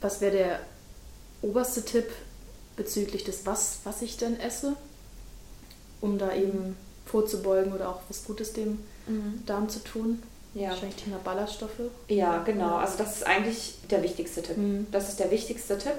Was 0.00 0.20
wäre 0.20 0.36
der 0.36 0.60
oberste 1.42 1.84
Tipp 1.84 2.10
bezüglich 2.76 3.24
des 3.24 3.46
was, 3.46 3.78
was 3.84 4.02
ich 4.02 4.16
denn 4.16 4.38
esse, 4.38 4.76
um 6.00 6.18
da 6.18 6.34
eben 6.34 6.76
vorzubeugen 7.06 7.72
oder 7.72 7.88
auch 7.88 8.00
was 8.08 8.24
Gutes 8.24 8.52
dem 8.52 8.78
mhm. 9.06 9.42
Darm 9.46 9.68
zu 9.68 9.82
tun. 9.82 10.22
Ja. 10.54 10.70
Wahrscheinlich 10.70 10.96
Thema 10.96 11.18
Ballaststoffe. 11.18 11.80
Ja, 12.08 12.42
genau. 12.42 12.76
Also 12.76 12.96
das 12.98 13.16
ist 13.16 13.26
eigentlich 13.26 13.74
der 13.90 14.02
wichtigste 14.02 14.42
Tipp. 14.42 14.56
Mhm. 14.56 14.86
Das 14.90 15.08
ist 15.08 15.20
der 15.20 15.30
wichtigste 15.30 15.78
Tipp. 15.78 15.94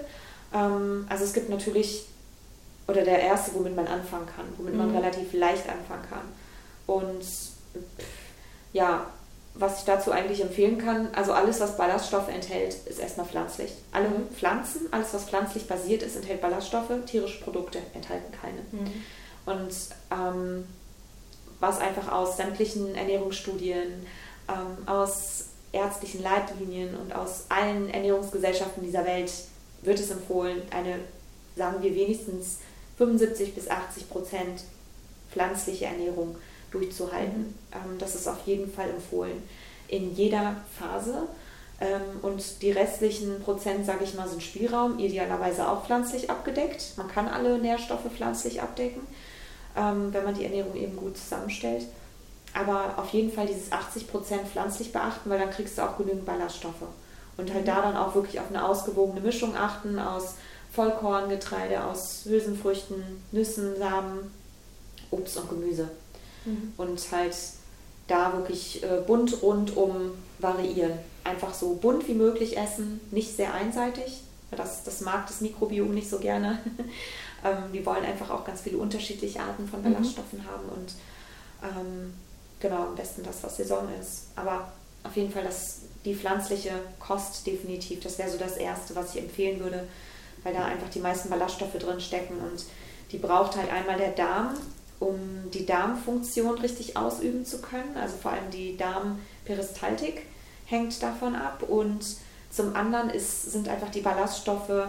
Ähm, 0.54 1.06
also 1.10 1.24
es 1.24 1.34
gibt 1.34 1.50
natürlich, 1.50 2.06
oder 2.88 3.04
der 3.04 3.20
erste, 3.20 3.54
womit 3.54 3.76
man 3.76 3.88
anfangen 3.88 4.28
kann, 4.28 4.46
womit 4.58 4.74
mhm. 4.74 4.80
man 4.80 4.96
relativ 4.96 5.34
leicht 5.34 5.68
anfangen 5.70 6.06
kann. 6.10 6.22
Und 6.86 7.26
ja, 8.74 9.08
was 9.56 9.80
ich 9.80 9.86
dazu 9.86 10.12
eigentlich 10.12 10.42
empfehlen 10.42 10.78
kann, 10.78 11.10
also 11.14 11.34
alles, 11.34 11.60
was 11.60 11.78
Ballaststoffe 11.78 12.30
enthält, 12.30 12.76
ist 12.86 13.00
erstmal 13.00 13.26
pflanzlich. 13.26 13.72
Alle 13.92 14.10
mhm. 14.10 14.30
Pflanzen, 14.30 14.82
alles, 14.92 15.14
was 15.14 15.26
pflanzlich 15.26 15.68
basiert 15.68 16.04
ist, 16.04 16.16
enthält 16.16 16.42
Ballaststoffe. 16.42 16.92
Tierische 17.06 17.44
Produkte 17.44 17.80
enthalten 17.94 18.32
keine. 18.40 18.62
Mhm. 18.72 18.94
Und 19.46 19.74
ähm, 20.12 20.68
was 21.60 21.80
einfach 21.80 22.12
aus 22.12 22.38
sämtlichen 22.38 22.96
Ernährungsstudien, 22.96 24.06
ähm, 24.48 24.88
aus 24.88 25.46
ärztlichen 25.72 26.22
Leitlinien 26.22 26.96
und 26.96 27.14
aus 27.14 27.46
allen 27.50 27.90
Ernährungsgesellschaften 27.90 28.84
dieser 28.84 29.06
Welt 29.06 29.32
wird 29.82 30.00
es 30.00 30.12
empfohlen, 30.12 30.62
eine, 30.72 31.00
sagen 31.56 31.82
wir 31.82 31.94
wenigstens 31.94 32.60
75 32.98 33.56
bis 33.56 33.70
80 33.70 34.10
Prozent 34.10 34.64
pflanzliche 35.32 35.86
Ernährung 35.86 36.36
durchzuhalten. 36.72 37.54
Mhm. 37.72 38.00
Das 38.00 38.16
ist 38.16 38.28
auf 38.28 38.46
jeden 38.46 38.72
Fall 38.72 38.90
empfohlen. 38.90 39.44
In 39.88 40.16
jeder 40.16 40.58
Phase. 40.78 41.28
Ähm, 41.80 42.02
und 42.24 42.62
die 42.62 42.72
restlichen 42.72 43.40
Prozent, 43.42 43.86
sage 43.86 44.04
ich 44.04 44.16
mal, 44.16 44.28
sind 44.28 44.42
Spielraum, 44.42 44.98
idealerweise 45.00 45.70
auch 45.70 45.86
pflanzlich 45.86 46.30
abgedeckt. 46.30 46.94
Man 46.98 47.08
kann 47.08 47.28
alle 47.28 47.60
Nährstoffe 47.60 48.10
pflanzlich 48.16 48.62
abdecken 48.62 49.02
ähm, 49.78 50.12
wenn 50.12 50.24
man 50.24 50.34
die 50.34 50.44
Ernährung 50.44 50.76
eben 50.76 50.96
gut 50.98 51.18
zusammenstellt. 51.18 51.86
Aber 52.54 52.96
auf 52.98 53.10
jeden 53.10 53.32
Fall 53.32 53.46
dieses 53.46 53.72
80% 53.72 54.46
pflanzlich 54.52 54.92
beachten, 54.92 55.30
weil 55.30 55.40
dann 55.40 55.52
kriegst 55.52 55.78
du 55.78 55.84
auch 55.84 55.98
genügend 55.98 56.26
Ballaststoffe. 56.26 56.88
Und 57.38 57.54
halt 57.54 57.64
mhm. 57.64 57.68
da 57.68 57.82
dann 57.82 57.96
auch 57.96 58.16
wirklich 58.16 58.40
auf 58.40 58.50
eine 58.50 58.66
ausgewogene 58.66 59.22
Mischung 59.22 59.56
achten 59.56 60.00
aus 60.00 60.36
Vollkorngetreide, 60.72 61.84
aus 61.84 62.26
Hülsenfrüchten, 62.26 63.04
Nüssen, 63.32 63.78
Samen, 63.78 64.32
Obst 65.12 65.38
und 65.38 65.50
Gemüse. 65.50 65.90
Mhm. 66.46 66.74
Und 66.78 67.12
halt 67.12 67.36
da 68.08 68.34
wirklich 68.34 68.84
äh, 68.84 69.02
bunt 69.06 69.42
rundum 69.42 70.12
variieren. 70.40 70.94
Einfach 71.24 71.54
so 71.54 71.76
bunt 71.76 72.08
wie 72.08 72.14
möglich 72.14 72.58
essen, 72.58 73.02
nicht 73.12 73.36
sehr 73.36 73.54
einseitig. 73.54 74.22
Das, 74.52 74.84
das 74.84 75.02
mag 75.02 75.28
das 75.28 75.42
Mikrobiom 75.42 75.94
nicht 75.94 76.10
so 76.10 76.20
gerne. 76.20 76.60
Ähm, 77.44 77.72
die 77.72 77.86
wollen 77.86 78.04
einfach 78.04 78.32
auch 78.32 78.44
ganz 78.44 78.62
viele 78.62 78.78
unterschiedliche 78.78 79.40
Arten 79.40 79.68
von 79.68 79.80
mhm. 79.82 79.94
Ballaststoffen 79.94 80.40
mhm. 80.40 80.48
haben 80.48 80.70
und 80.70 80.94
ähm, 81.62 82.14
genau, 82.60 82.88
am 82.88 82.96
besten 82.96 83.24
das, 83.24 83.44
was 83.44 83.58
Saison 83.58 83.88
ist. 84.00 84.24
Aber 84.36 84.72
auf 85.04 85.16
jeden 85.16 85.32
Fall 85.32 85.44
das, 85.44 85.82
die 86.04 86.16
pflanzliche 86.16 86.72
Kost 87.00 87.46
definitiv, 87.46 88.00
das 88.02 88.18
wäre 88.18 88.30
so 88.30 88.38
das 88.38 88.58
Erste, 88.58 88.96
was 88.96 89.16
ich 89.16 89.22
empfehlen 89.22 89.60
würde, 89.60 89.88
weil 90.44 90.54
da 90.54 90.66
einfach 90.66 90.90
die 90.90 91.00
meisten 91.00 91.30
Ballaststoffe 91.30 91.78
drin 91.78 92.00
stecken 92.00 92.38
und 92.40 92.66
die 93.12 93.18
braucht 93.18 93.56
halt 93.56 93.72
einmal 93.72 93.98
der 93.98 94.12
Darm, 94.12 94.56
um 95.00 95.20
die 95.54 95.66
Darmfunktion 95.66 96.58
richtig 96.58 96.98
ausüben 96.98 97.46
zu 97.46 97.62
können. 97.62 97.96
Also 97.96 98.18
vor 98.18 98.32
allem 98.32 98.50
die 98.52 98.78
Darmperistaltik 98.78 100.24
hängt 100.66 101.02
davon 101.02 101.36
ab 101.36 101.64
und 101.68 102.04
zum 102.50 102.76
anderen 102.76 103.10
ist, 103.10 103.52
sind 103.52 103.70
einfach 103.70 103.90
die 103.90 104.02
Ballaststoffe 104.02 104.88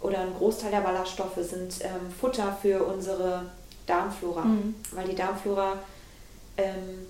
oder 0.00 0.20
ein 0.20 0.34
Großteil 0.36 0.70
der 0.70 0.80
Ballaststoffe 0.80 1.36
sind 1.36 1.74
ähm, 1.82 2.10
Futter 2.18 2.56
für 2.60 2.82
unsere 2.84 3.46
Darmflora, 3.86 4.44
mhm. 4.44 4.74
weil 4.92 5.08
die 5.08 5.14
Darmflora 5.14 5.74
ähm, 6.56 7.06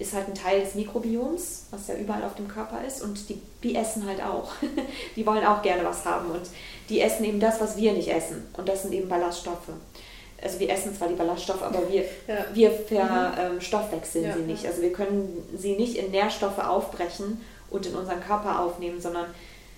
ist 0.00 0.14
halt 0.14 0.28
ein 0.28 0.34
Teil 0.34 0.60
des 0.60 0.74
Mikrobioms, 0.74 1.66
was 1.70 1.86
ja 1.88 1.94
überall 1.94 2.24
auf 2.24 2.34
dem 2.34 2.48
Körper 2.48 2.82
ist 2.84 3.02
und 3.02 3.28
die, 3.28 3.40
die 3.62 3.76
essen 3.76 4.06
halt 4.06 4.22
auch. 4.22 4.52
die 5.16 5.26
wollen 5.26 5.44
auch 5.44 5.62
gerne 5.62 5.84
was 5.84 6.04
haben 6.04 6.30
und 6.30 6.42
die 6.88 7.00
essen 7.00 7.24
eben 7.24 7.38
das, 7.38 7.60
was 7.60 7.76
wir 7.76 7.92
nicht 7.92 8.08
essen 8.08 8.46
und 8.56 8.68
das 8.68 8.82
sind 8.82 8.94
eben 8.94 9.08
Ballaststoffe. 9.08 9.68
Also 10.42 10.58
wir 10.58 10.70
essen 10.70 10.96
zwar 10.96 11.08
die 11.08 11.14
Ballaststoffe, 11.14 11.62
aber 11.62 11.82
wir, 11.90 12.04
ja. 12.26 12.46
wir 12.54 12.70
verstoffwechseln 12.70 14.24
mhm. 14.24 14.30
ähm, 14.30 14.36
sie 14.38 14.44
nicht. 14.44 14.66
Also 14.66 14.80
wir 14.80 14.92
können 14.92 15.46
sie 15.54 15.76
nicht 15.76 15.96
in 15.96 16.10
Nährstoffe 16.10 16.58
aufbrechen 16.58 17.40
und 17.68 17.84
in 17.84 17.94
unseren 17.94 18.22
Körper 18.22 18.60
aufnehmen, 18.60 19.00
sondern 19.00 19.26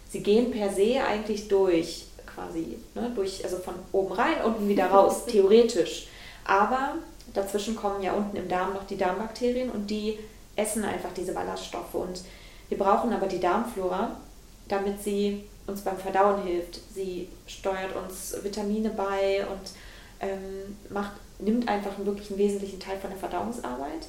sie 0.08 0.22
gehen 0.22 0.52
per 0.52 0.70
se 0.70 1.02
eigentlich 1.04 1.48
durch, 1.48 2.06
quasi, 2.32 2.78
ne, 2.94 3.10
durch, 3.14 3.42
also 3.44 3.56
von 3.56 3.74
oben 3.90 4.12
rein, 4.12 4.44
unten 4.44 4.68
wieder 4.68 4.86
raus, 4.86 5.24
theoretisch. 5.26 6.06
Aber 6.44 6.94
Dazwischen 7.34 7.76
kommen 7.76 8.02
ja 8.02 8.12
unten 8.12 8.36
im 8.36 8.48
Darm 8.48 8.74
noch 8.74 8.86
die 8.86 8.96
Darmbakterien 8.96 9.70
und 9.70 9.88
die 9.88 10.18
essen 10.56 10.84
einfach 10.84 11.12
diese 11.16 11.32
Ballaststoffe. 11.32 11.94
Und 11.94 12.22
wir 12.68 12.78
brauchen 12.78 13.12
aber 13.12 13.26
die 13.26 13.40
Darmflora, 13.40 14.16
damit 14.68 15.02
sie 15.02 15.44
uns 15.66 15.82
beim 15.82 15.96
Verdauen 15.96 16.42
hilft. 16.42 16.80
Sie 16.94 17.28
steuert 17.46 17.94
uns 17.96 18.36
Vitamine 18.42 18.90
bei 18.90 19.46
und 19.46 19.70
ähm, 20.20 20.76
macht, 20.90 21.12
nimmt 21.38 21.68
einfach 21.68 21.96
einen 21.96 22.06
wirklich 22.06 22.30
einen 22.30 22.38
wesentlichen 22.38 22.80
Teil 22.80 22.98
von 22.98 23.10
der 23.10 23.18
Verdauungsarbeit. 23.18 24.06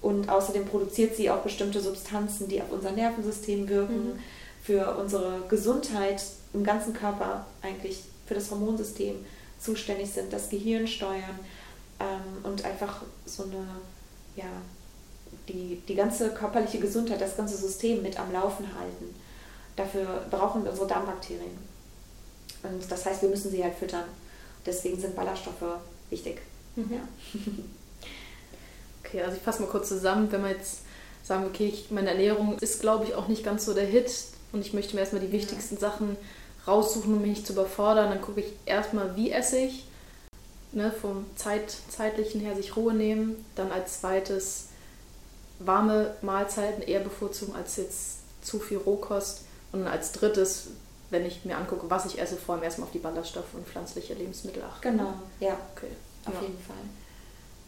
Und 0.00 0.28
außerdem 0.28 0.66
produziert 0.66 1.16
sie 1.16 1.30
auch 1.30 1.40
bestimmte 1.40 1.80
Substanzen, 1.80 2.48
die 2.48 2.62
auf 2.62 2.70
unser 2.70 2.92
Nervensystem 2.92 3.68
wirken, 3.68 4.14
mhm. 4.14 4.18
für 4.62 4.96
unsere 4.96 5.42
Gesundheit 5.48 6.22
im 6.52 6.62
ganzen 6.62 6.92
Körper 6.92 7.46
eigentlich, 7.62 8.04
für 8.26 8.34
das 8.34 8.50
Hormonsystem 8.50 9.16
zuständig 9.58 10.10
sind, 10.10 10.32
das 10.32 10.50
Gehirn 10.50 10.86
steuern 10.86 11.40
ähm, 12.00 12.44
und 12.44 12.64
einfach 12.64 13.02
so 13.26 13.44
eine, 13.44 13.66
ja, 14.36 14.46
die, 15.48 15.82
die 15.86 15.94
ganze 15.94 16.30
körperliche 16.30 16.78
Gesundheit, 16.78 17.20
das 17.20 17.36
ganze 17.36 17.56
System 17.56 18.02
mit 18.02 18.18
am 18.18 18.32
Laufen 18.32 18.66
halten. 18.78 19.14
Dafür 19.76 20.24
brauchen 20.30 20.64
wir 20.64 20.70
unsere 20.70 20.88
Darmbakterien. 20.88 21.58
Und 22.62 22.90
das 22.90 23.06
heißt, 23.06 23.22
wir 23.22 23.28
müssen 23.28 23.50
sie 23.50 23.62
halt 23.62 23.74
füttern. 23.74 24.04
Deswegen 24.66 25.00
sind 25.00 25.14
Ballaststoffe 25.14 25.78
wichtig. 26.10 26.40
Mhm. 26.76 26.92
Ja. 26.92 27.00
Okay, 29.04 29.22
also 29.22 29.36
ich 29.36 29.42
fasse 29.42 29.62
mal 29.62 29.68
kurz 29.68 29.88
zusammen, 29.88 30.30
wenn 30.30 30.42
wir 30.42 30.50
jetzt 30.50 30.80
sagen, 31.22 31.46
okay, 31.46 31.66
ich, 31.66 31.90
meine 31.90 32.10
Ernährung 32.10 32.58
ist, 32.58 32.80
glaube 32.80 33.06
ich, 33.06 33.14
auch 33.14 33.26
nicht 33.26 33.42
ganz 33.42 33.64
so 33.64 33.72
der 33.72 33.86
Hit 33.86 34.10
und 34.52 34.60
ich 34.60 34.74
möchte 34.74 34.94
mir 34.94 35.00
erstmal 35.00 35.22
die 35.22 35.32
wichtigsten 35.32 35.76
ja. 35.76 35.80
Sachen 35.80 36.16
raussuchen, 36.66 37.14
um 37.14 37.20
mich 37.22 37.30
nicht 37.30 37.46
zu 37.46 37.54
überfordern, 37.54 38.10
dann 38.10 38.20
gucke 38.20 38.40
ich 38.40 38.52
erstmal, 38.66 39.16
wie 39.16 39.30
esse 39.30 39.58
ich, 39.58 39.86
ne, 40.72 40.92
vom 40.92 41.24
Zeit, 41.36 41.76
zeitlichen 41.88 42.40
her 42.40 42.56
sich 42.56 42.76
Ruhe 42.76 42.94
nehmen. 42.94 43.44
Dann 43.54 43.70
als 43.72 44.00
zweites 44.00 44.68
warme 45.58 46.14
Mahlzeiten 46.22 46.82
eher 46.82 47.00
bevorzugen 47.00 47.54
als 47.54 47.76
jetzt 47.76 48.18
zu 48.42 48.58
viel 48.58 48.78
Rohkost. 48.78 49.42
Und 49.72 49.86
als 49.86 50.12
drittes, 50.12 50.68
wenn 51.10 51.26
ich 51.26 51.44
mir 51.44 51.56
angucke, 51.56 51.90
was 51.90 52.06
ich 52.06 52.18
esse, 52.18 52.36
vor 52.36 52.54
allem 52.54 52.64
erstmal 52.64 52.86
auf 52.86 52.92
die 52.92 52.98
Ballaststoffe 52.98 53.54
und 53.54 53.66
pflanzliche 53.66 54.14
Lebensmittel 54.14 54.62
achten. 54.62 54.82
Genau, 54.82 55.14
ja. 55.40 55.58
Okay. 55.76 55.92
Auf 56.24 56.34
ja. 56.34 56.42
jeden 56.42 56.58
Fall. 56.58 56.76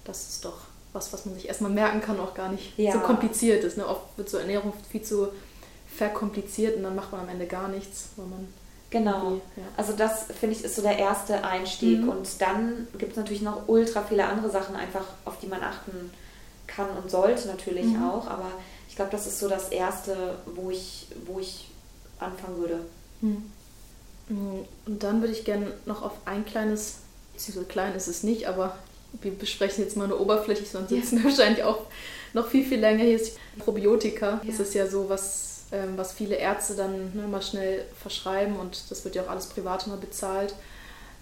Das 0.05 0.29
ist 0.29 0.45
doch 0.45 0.59
was, 0.93 1.13
was 1.13 1.27
man 1.27 1.35
sich 1.35 1.49
erstmal 1.49 1.71
merken 1.71 2.01
kann, 2.01 2.19
auch 2.19 2.35
gar 2.35 2.51
nicht 2.51 2.77
ja. 2.79 2.93
so 2.93 3.01
kompliziert 3.01 3.63
ist. 3.65 3.77
Ne? 3.77 3.87
Oft 3.87 4.03
wird 4.17 4.29
so 4.29 4.39
Ernährung 4.39 4.73
viel 4.91 5.03
zu 5.03 5.29
verkompliziert 5.95 6.77
und 6.77 6.83
dann 6.83 6.97
macht 6.97 7.13
man 7.13 7.23
am 7.23 7.29
Ende 7.29 7.47
gar 7.47 7.69
nichts, 7.69 8.11
weil 8.17 8.27
man 8.27 8.49
Genau. 8.91 9.41
Ja. 9.57 9.63
Also 9.77 9.93
das 9.93 10.25
finde 10.25 10.57
ich 10.57 10.65
ist 10.65 10.75
so 10.75 10.83
der 10.83 10.99
erste 10.99 11.45
Einstieg. 11.45 12.01
Mhm. 12.01 12.09
Und 12.09 12.29
dann 12.41 12.89
gibt 12.99 13.13
es 13.13 13.17
natürlich 13.17 13.43
noch 13.43 13.69
ultra 13.69 14.03
viele 14.03 14.25
andere 14.25 14.51
Sachen 14.51 14.75
einfach, 14.75 15.05
auf 15.25 15.39
die 15.39 15.47
man 15.47 15.63
achten 15.63 16.11
kann 16.67 16.91
und 16.91 17.11
sollte 17.11 17.49
natürlich 17.49 17.87
mhm. 17.87 18.03
auch. 18.03 18.27
Aber 18.27 18.51
ich 18.89 18.97
glaube, 18.97 19.13
das 19.13 19.27
ist 19.27 19.39
so 19.39 19.49
das 19.49 19.69
erste, 19.69 20.39
wo 20.55 20.71
ich, 20.71 21.07
wo 21.27 21.39
ich 21.39 21.69
anfangen 22.19 22.59
würde. 22.59 22.81
Mhm. 23.21 23.51
mhm. 24.29 24.65
Und 24.87 25.03
dann 25.03 25.21
würde 25.21 25.33
ich 25.33 25.45
gerne 25.45 25.73
noch 25.87 26.03
auf 26.03 26.13
ein 26.25 26.45
kleines, 26.45 26.97
so 27.37 27.63
klein 27.63 27.95
ist 27.95 28.09
es 28.09 28.25
nicht, 28.25 28.49
aber 28.49 28.77
wir 29.23 29.33
besprechen 29.33 29.85
jetzt 29.85 29.97
mal 29.97 30.09
nur 30.09 30.21
oberflächlich, 30.21 30.71
sonst 30.71 30.91
sitzen 30.91 31.19
ja. 31.19 31.25
wir 31.25 31.31
wahrscheinlich 31.31 31.63
auch 31.63 31.87
noch 32.33 32.49
viel, 32.49 32.65
viel 32.65 32.81
länger. 32.81 33.05
Hier 33.05 33.17
ist 33.17 33.39
Probiotika. 33.59 34.31
Ja. 34.31 34.41
Das 34.47 34.61
ist 34.61 34.75
ja 34.75 34.87
so 34.87 35.09
was 35.09 35.60
ähm, 35.73 35.97
was 35.97 36.13
viele 36.13 36.37
Ärzte 36.37 36.75
dann 36.75 37.15
ne, 37.15 37.27
mal 37.29 37.43
schnell 37.43 37.85
verschreiben 38.01 38.57
und 38.57 38.91
das 38.91 39.05
wird 39.05 39.15
ja 39.15 39.23
auch 39.23 39.31
alles 39.31 39.47
privat 39.47 39.87
immer 39.87 39.97
bezahlt. 39.97 40.55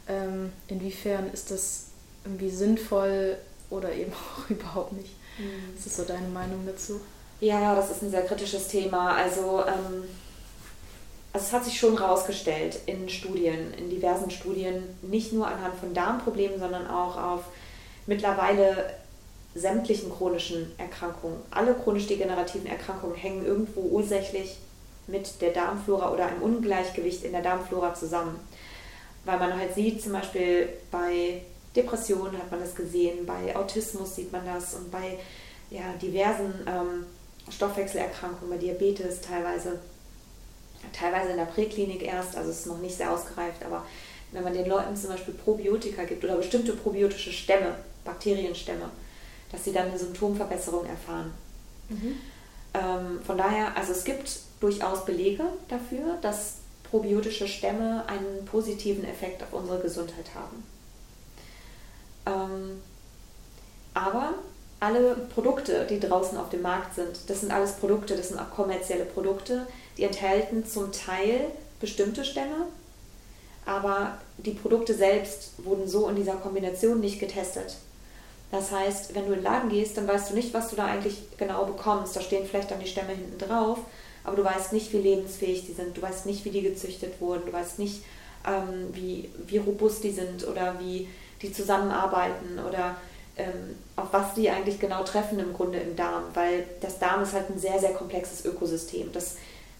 Ähm, 0.08 0.52
inwiefern 0.68 1.30
ist 1.32 1.50
das 1.50 1.86
irgendwie 2.24 2.50
sinnvoll 2.50 3.36
oder 3.70 3.92
eben 3.92 4.12
auch 4.46 4.50
überhaupt 4.50 4.92
nicht? 4.92 5.14
Mhm. 5.38 5.74
Was 5.76 5.86
ist 5.86 5.96
so 5.96 6.04
deine 6.04 6.28
Meinung 6.28 6.64
dazu? 6.66 7.00
Ja, 7.40 7.74
das 7.74 7.90
ist 7.90 8.02
ein 8.02 8.10
sehr 8.10 8.24
kritisches 8.24 8.68
Thema. 8.68 9.14
Also, 9.14 9.62
ähm, 9.66 10.04
also 11.32 11.46
es 11.46 11.52
hat 11.52 11.64
sich 11.64 11.78
schon 11.78 11.96
herausgestellt 11.98 12.80
in 12.86 13.08
Studien, 13.08 13.72
in 13.74 13.90
diversen 13.90 14.30
Studien, 14.30 14.82
nicht 15.02 15.32
nur 15.32 15.46
anhand 15.46 15.74
von 15.78 15.94
Darmproblemen, 15.94 16.58
sondern 16.58 16.88
auch 16.88 17.16
auf 17.16 17.44
mittlerweile 18.06 18.94
sämtlichen 19.54 20.10
chronischen 20.12 20.72
Erkrankungen. 20.78 21.38
Alle 21.50 21.74
chronisch 21.74 22.06
degenerativen 22.06 22.66
Erkrankungen 22.66 23.16
hängen 23.16 23.46
irgendwo 23.46 23.80
ursächlich 23.80 24.58
mit 25.06 25.40
der 25.40 25.52
Darmflora 25.52 26.12
oder 26.12 26.26
einem 26.26 26.42
Ungleichgewicht 26.42 27.24
in 27.24 27.32
der 27.32 27.42
Darmflora 27.42 27.94
zusammen. 27.94 28.38
Weil 29.24 29.38
man 29.38 29.56
halt 29.58 29.74
sieht, 29.74 30.02
zum 30.02 30.12
Beispiel 30.12 30.68
bei 30.90 31.42
Depressionen 31.74 32.38
hat 32.38 32.50
man 32.50 32.60
das 32.60 32.74
gesehen, 32.74 33.26
bei 33.26 33.54
Autismus 33.56 34.16
sieht 34.16 34.32
man 34.32 34.44
das 34.46 34.74
und 34.74 34.90
bei 34.90 35.18
ja, 35.70 35.82
diversen 36.00 36.54
ähm, 36.66 37.06
Stoffwechselerkrankungen, 37.50 38.50
bei 38.50 38.58
Diabetes 38.58 39.20
teilweise, 39.20 39.78
teilweise 40.92 41.30
in 41.30 41.36
der 41.36 41.44
Präklinik 41.44 42.02
erst, 42.02 42.36
also 42.36 42.50
es 42.50 42.60
ist 42.60 42.66
noch 42.66 42.78
nicht 42.78 42.96
sehr 42.96 43.12
ausgereift, 43.12 43.64
aber 43.64 43.84
wenn 44.32 44.44
man 44.44 44.54
den 44.54 44.68
Leuten 44.68 44.96
zum 44.96 45.10
Beispiel 45.10 45.34
Probiotika 45.34 46.04
gibt 46.04 46.24
oder 46.24 46.36
bestimmte 46.36 46.74
probiotische 46.74 47.32
Stämme, 47.32 47.74
Bakterienstämme, 48.04 48.90
dass 49.50 49.64
sie 49.64 49.72
dann 49.72 49.88
eine 49.88 49.98
Symptomverbesserung 49.98 50.86
erfahren. 50.86 51.32
Mhm. 51.88 52.16
Ähm, 52.74 53.20
von 53.24 53.38
daher, 53.38 53.76
also 53.76 53.92
es 53.92 54.04
gibt 54.04 54.40
durchaus 54.60 55.04
Belege 55.04 55.44
dafür, 55.68 56.18
dass 56.20 56.56
probiotische 56.90 57.48
Stämme 57.48 58.04
einen 58.08 58.44
positiven 58.44 59.04
Effekt 59.04 59.42
auf 59.42 59.52
unsere 59.52 59.80
Gesundheit 59.80 60.26
haben. 60.34 60.64
Ähm, 62.26 62.82
aber 63.94 64.34
alle 64.80 65.16
Produkte, 65.34 65.86
die 65.88 66.00
draußen 66.00 66.38
auf 66.38 66.50
dem 66.50 66.62
Markt 66.62 66.94
sind, 66.94 67.28
das 67.28 67.40
sind 67.40 67.52
alles 67.52 67.72
Produkte, 67.72 68.16
das 68.16 68.28
sind 68.28 68.38
auch 68.38 68.50
kommerzielle 68.50 69.04
Produkte, 69.04 69.66
die 69.96 70.04
enthalten 70.04 70.64
zum 70.64 70.92
Teil 70.92 71.46
bestimmte 71.80 72.24
Stämme, 72.24 72.66
aber 73.66 74.18
die 74.38 74.52
Produkte 74.52 74.94
selbst 74.94 75.52
wurden 75.58 75.88
so 75.88 76.08
in 76.08 76.16
dieser 76.16 76.36
Kombination 76.36 77.00
nicht 77.00 77.18
getestet. 77.18 77.76
Das 78.50 78.72
heißt, 78.72 79.14
wenn 79.14 79.26
du 79.26 79.32
in 79.32 79.40
den 79.40 79.44
Laden 79.44 79.68
gehst, 79.68 79.96
dann 79.96 80.08
weißt 80.08 80.30
du 80.30 80.34
nicht, 80.34 80.54
was 80.54 80.70
du 80.70 80.76
da 80.76 80.86
eigentlich 80.86 81.18
genau 81.36 81.66
bekommst. 81.66 82.16
Da 82.16 82.20
stehen 82.20 82.46
vielleicht 82.46 82.70
dann 82.70 82.80
die 82.80 82.86
Stämme 82.86 83.10
hinten 83.10 83.38
drauf, 83.38 83.78
aber 84.24 84.36
du 84.36 84.44
weißt 84.44 84.72
nicht, 84.72 84.92
wie 84.92 84.98
lebensfähig 84.98 85.66
die 85.66 85.74
sind. 85.74 85.96
Du 85.96 86.02
weißt 86.02 86.24
nicht, 86.24 86.44
wie 86.44 86.50
die 86.50 86.62
gezüchtet 86.62 87.20
wurden. 87.20 87.46
Du 87.46 87.52
weißt 87.52 87.78
nicht, 87.78 88.02
ähm, 88.46 88.88
wie, 88.92 89.28
wie 89.46 89.58
robust 89.58 90.02
die 90.02 90.12
sind 90.12 90.46
oder 90.46 90.80
wie 90.80 91.08
die 91.42 91.52
zusammenarbeiten 91.52 92.58
oder 92.66 92.96
ähm, 93.36 93.76
auf 93.96 94.08
was 94.12 94.34
die 94.34 94.50
eigentlich 94.50 94.80
genau 94.80 95.04
treffen 95.04 95.38
im 95.38 95.52
Grunde 95.52 95.78
im 95.78 95.94
Darm. 95.94 96.24
Weil 96.32 96.64
das 96.80 96.98
Darm 96.98 97.22
ist 97.22 97.34
halt 97.34 97.50
ein 97.50 97.58
sehr, 97.58 97.78
sehr 97.78 97.92
komplexes 97.92 98.46
Ökosystem. 98.46 99.12
Das 99.12 99.36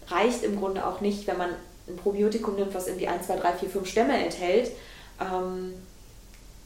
reicht 0.09 0.43
im 0.43 0.57
Grunde 0.57 0.85
auch 0.85 1.01
nicht, 1.01 1.25
wenn 1.25 1.37
man 1.37 1.49
ein 1.87 1.97
Probiotikum 1.97 2.55
nimmt, 2.55 2.75
was 2.75 2.87
irgendwie 2.87 3.07
1, 3.07 3.25
2, 3.25 3.37
3, 3.37 3.53
4, 3.53 3.69
5 3.69 3.87
Stämme 3.87 4.23
enthält. 4.23 4.71
Ähm, 5.19 5.73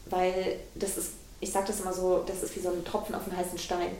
weil 0.05 0.57
das 0.75 0.97
ist 0.97 1.13
ich 1.43 1.51
sage 1.51 1.67
das 1.67 1.81
immer 1.81 1.93
so, 1.93 2.23
das 2.25 2.41
ist 2.41 2.55
wie 2.55 2.61
so 2.61 2.69
ein 2.69 2.83
Tropfen 2.85 3.13
auf 3.13 3.27
einen 3.27 3.37
heißen 3.37 3.59
Stein. 3.59 3.91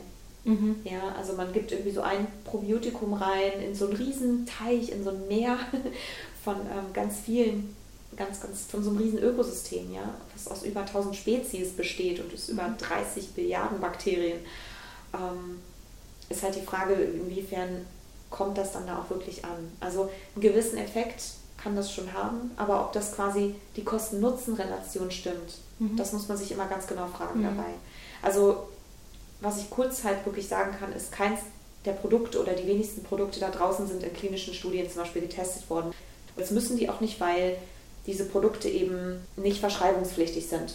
Mhm. 0.44 0.76
Ja, 0.84 1.14
also 1.16 1.34
man 1.34 1.52
gibt 1.52 1.72
irgendwie 1.72 1.90
so 1.90 2.02
ein 2.02 2.26
Probiotikum 2.44 3.14
rein 3.14 3.60
in 3.62 3.74
so 3.74 3.86
einen 3.86 3.96
riesen 3.96 4.46
Teich, 4.46 4.90
in 4.90 5.04
so 5.04 5.10
ein 5.10 5.28
Meer 5.28 5.58
von 6.44 6.56
ähm, 6.56 6.92
ganz 6.92 7.20
vielen 7.20 7.74
ganz, 8.16 8.40
ganz, 8.40 8.66
von 8.66 8.82
so 8.82 8.90
einem 8.90 8.98
riesen 8.98 9.18
Ökosystem, 9.18 9.92
ja, 9.92 10.14
was 10.32 10.48
aus 10.48 10.62
über 10.62 10.80
1000 10.80 11.16
Spezies 11.16 11.70
besteht 11.72 12.20
und 12.20 12.32
es 12.32 12.48
über 12.48 12.74
30 12.78 13.28
mhm. 13.28 13.32
Billiarden 13.34 13.80
Bakterien. 13.80 14.38
Ähm, 15.12 15.60
ist 16.28 16.42
halt 16.42 16.56
die 16.56 16.62
Frage, 16.62 16.94
inwiefern 16.94 17.86
kommt 18.30 18.56
das 18.56 18.72
dann 18.72 18.86
da 18.86 18.98
auch 18.98 19.10
wirklich 19.10 19.44
an. 19.44 19.70
Also 19.80 20.10
einen 20.34 20.42
gewissen 20.42 20.78
Effekt 20.78 21.22
kann 21.64 21.74
das 21.74 21.90
schon 21.90 22.12
haben, 22.12 22.50
aber 22.56 22.82
ob 22.82 22.92
das 22.92 23.14
quasi 23.14 23.54
die 23.74 23.84
Kosten-Nutzen-Relation 23.84 25.10
stimmt, 25.10 25.58
mhm. 25.78 25.96
das 25.96 26.12
muss 26.12 26.28
man 26.28 26.36
sich 26.36 26.52
immer 26.52 26.66
ganz 26.66 26.86
genau 26.86 27.06
fragen 27.06 27.40
mhm. 27.40 27.44
dabei. 27.44 27.70
Also 28.20 28.68
was 29.40 29.58
ich 29.58 29.70
kurz 29.70 30.04
halt 30.04 30.24
wirklich 30.26 30.46
sagen 30.46 30.76
kann, 30.78 30.92
ist 30.92 31.10
keins 31.10 31.40
der 31.86 31.92
Produkte 31.92 32.40
oder 32.40 32.52
die 32.52 32.66
wenigsten 32.66 33.02
Produkte 33.02 33.40
da 33.40 33.50
draußen 33.50 33.86
sind 33.86 34.02
in 34.02 34.12
klinischen 34.12 34.54
Studien 34.54 34.88
zum 34.90 35.02
Beispiel 35.02 35.22
getestet 35.22 35.68
worden. 35.68 35.92
Das 36.36 36.50
müssen 36.50 36.76
die 36.76 36.88
auch 36.88 37.00
nicht, 37.00 37.20
weil 37.20 37.56
diese 38.06 38.26
Produkte 38.26 38.68
eben 38.68 39.26
nicht 39.36 39.60
verschreibungspflichtig 39.60 40.46
sind. 40.46 40.74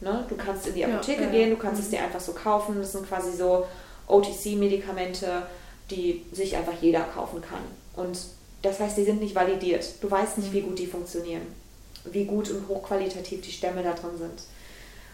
Ne? 0.00 0.24
Du 0.28 0.36
kannst 0.36 0.66
in 0.66 0.74
die 0.74 0.84
Apotheke 0.84 1.24
ja, 1.24 1.30
gehen, 1.30 1.50
du 1.50 1.56
kannst 1.56 1.80
mhm. 1.80 1.84
es 1.84 1.90
dir 1.90 2.00
einfach 2.02 2.20
so 2.20 2.32
kaufen. 2.32 2.76
Das 2.78 2.92
sind 2.92 3.06
quasi 3.06 3.36
so 3.36 3.66
OTC-Medikamente, 4.06 5.42
die 5.90 6.24
sich 6.32 6.56
einfach 6.56 6.80
jeder 6.80 7.02
kaufen 7.02 7.42
kann. 7.42 7.60
Und 7.94 8.18
das 8.62 8.78
heißt, 8.80 8.96
die 8.96 9.04
sind 9.04 9.20
nicht 9.20 9.34
validiert. 9.34 9.86
Du 10.00 10.10
weißt 10.10 10.38
nicht, 10.38 10.52
wie 10.52 10.62
gut 10.62 10.78
die 10.78 10.86
funktionieren, 10.86 11.42
wie 12.04 12.24
gut 12.24 12.50
und 12.50 12.68
hochqualitativ 12.68 13.40
die 13.40 13.52
Stämme 13.52 13.82
da 13.82 13.92
drin 13.92 14.18
sind. 14.18 14.42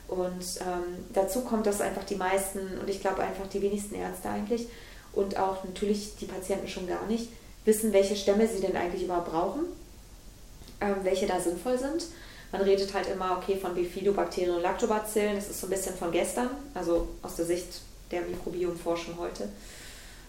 Und 0.09 0.61
ähm, 0.61 1.05
dazu 1.13 1.41
kommt, 1.41 1.67
dass 1.67 1.81
einfach 1.81 2.05
die 2.05 2.17
meisten, 2.17 2.79
und 2.81 2.89
ich 2.89 3.01
glaube 3.01 3.23
einfach 3.23 3.47
die 3.49 3.63
wenigsten 3.63 3.97
Ärzte 3.97 4.29
eigentlich, 4.31 4.67
und 5.13 5.37
auch 5.39 5.65
natürlich 5.65 6.17
die 6.17 6.27
Patienten 6.27 6.69
schon 6.69 6.87
gar 6.87 7.07
nicht, 7.07 7.29
wissen, 7.65 7.93
welche 7.93 8.17
Stämme 8.17 8.47
sie 8.47 8.61
denn 8.61 8.77
eigentlich 8.77 9.05
überhaupt 9.05 9.31
brauchen, 9.31 9.65
ähm, 10.81 10.97
welche 11.03 11.27
da 11.27 11.41
sinnvoll 11.41 11.79
sind. 11.79 12.05
Man 12.53 12.63
redet 12.63 12.95
halt 12.95 13.09
immer, 13.09 13.39
okay, 13.39 13.57
von 13.57 13.75
Bifidobakterien 13.75 14.55
und 14.55 14.63
Lactobacillen, 14.63 15.35
das 15.35 15.49
ist 15.49 15.61
so 15.61 15.67
ein 15.67 15.71
bisschen 15.71 15.97
von 15.97 16.13
gestern, 16.13 16.51
also 16.75 17.09
aus 17.23 17.37
der 17.37 17.47
Sicht 17.47 17.81
der 18.13 18.23
Mikrobiomforschung 18.23 19.19
heute. 19.19 19.49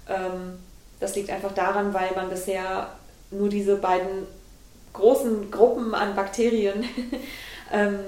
Ähm, 0.10 0.58
das 1.00 1.16
liegt 1.16 1.30
einfach 1.30 1.54
daran, 1.54 1.94
weil 1.94 2.16
man 2.16 2.30
bisher 2.30 2.92
nur 3.32 3.50
diese 3.50 3.76
beiden 3.76 4.28
großen 4.94 5.52
Gruppen 5.52 5.94
an 5.94 6.16
Bakterien 6.16 6.84
ähm, 7.72 8.00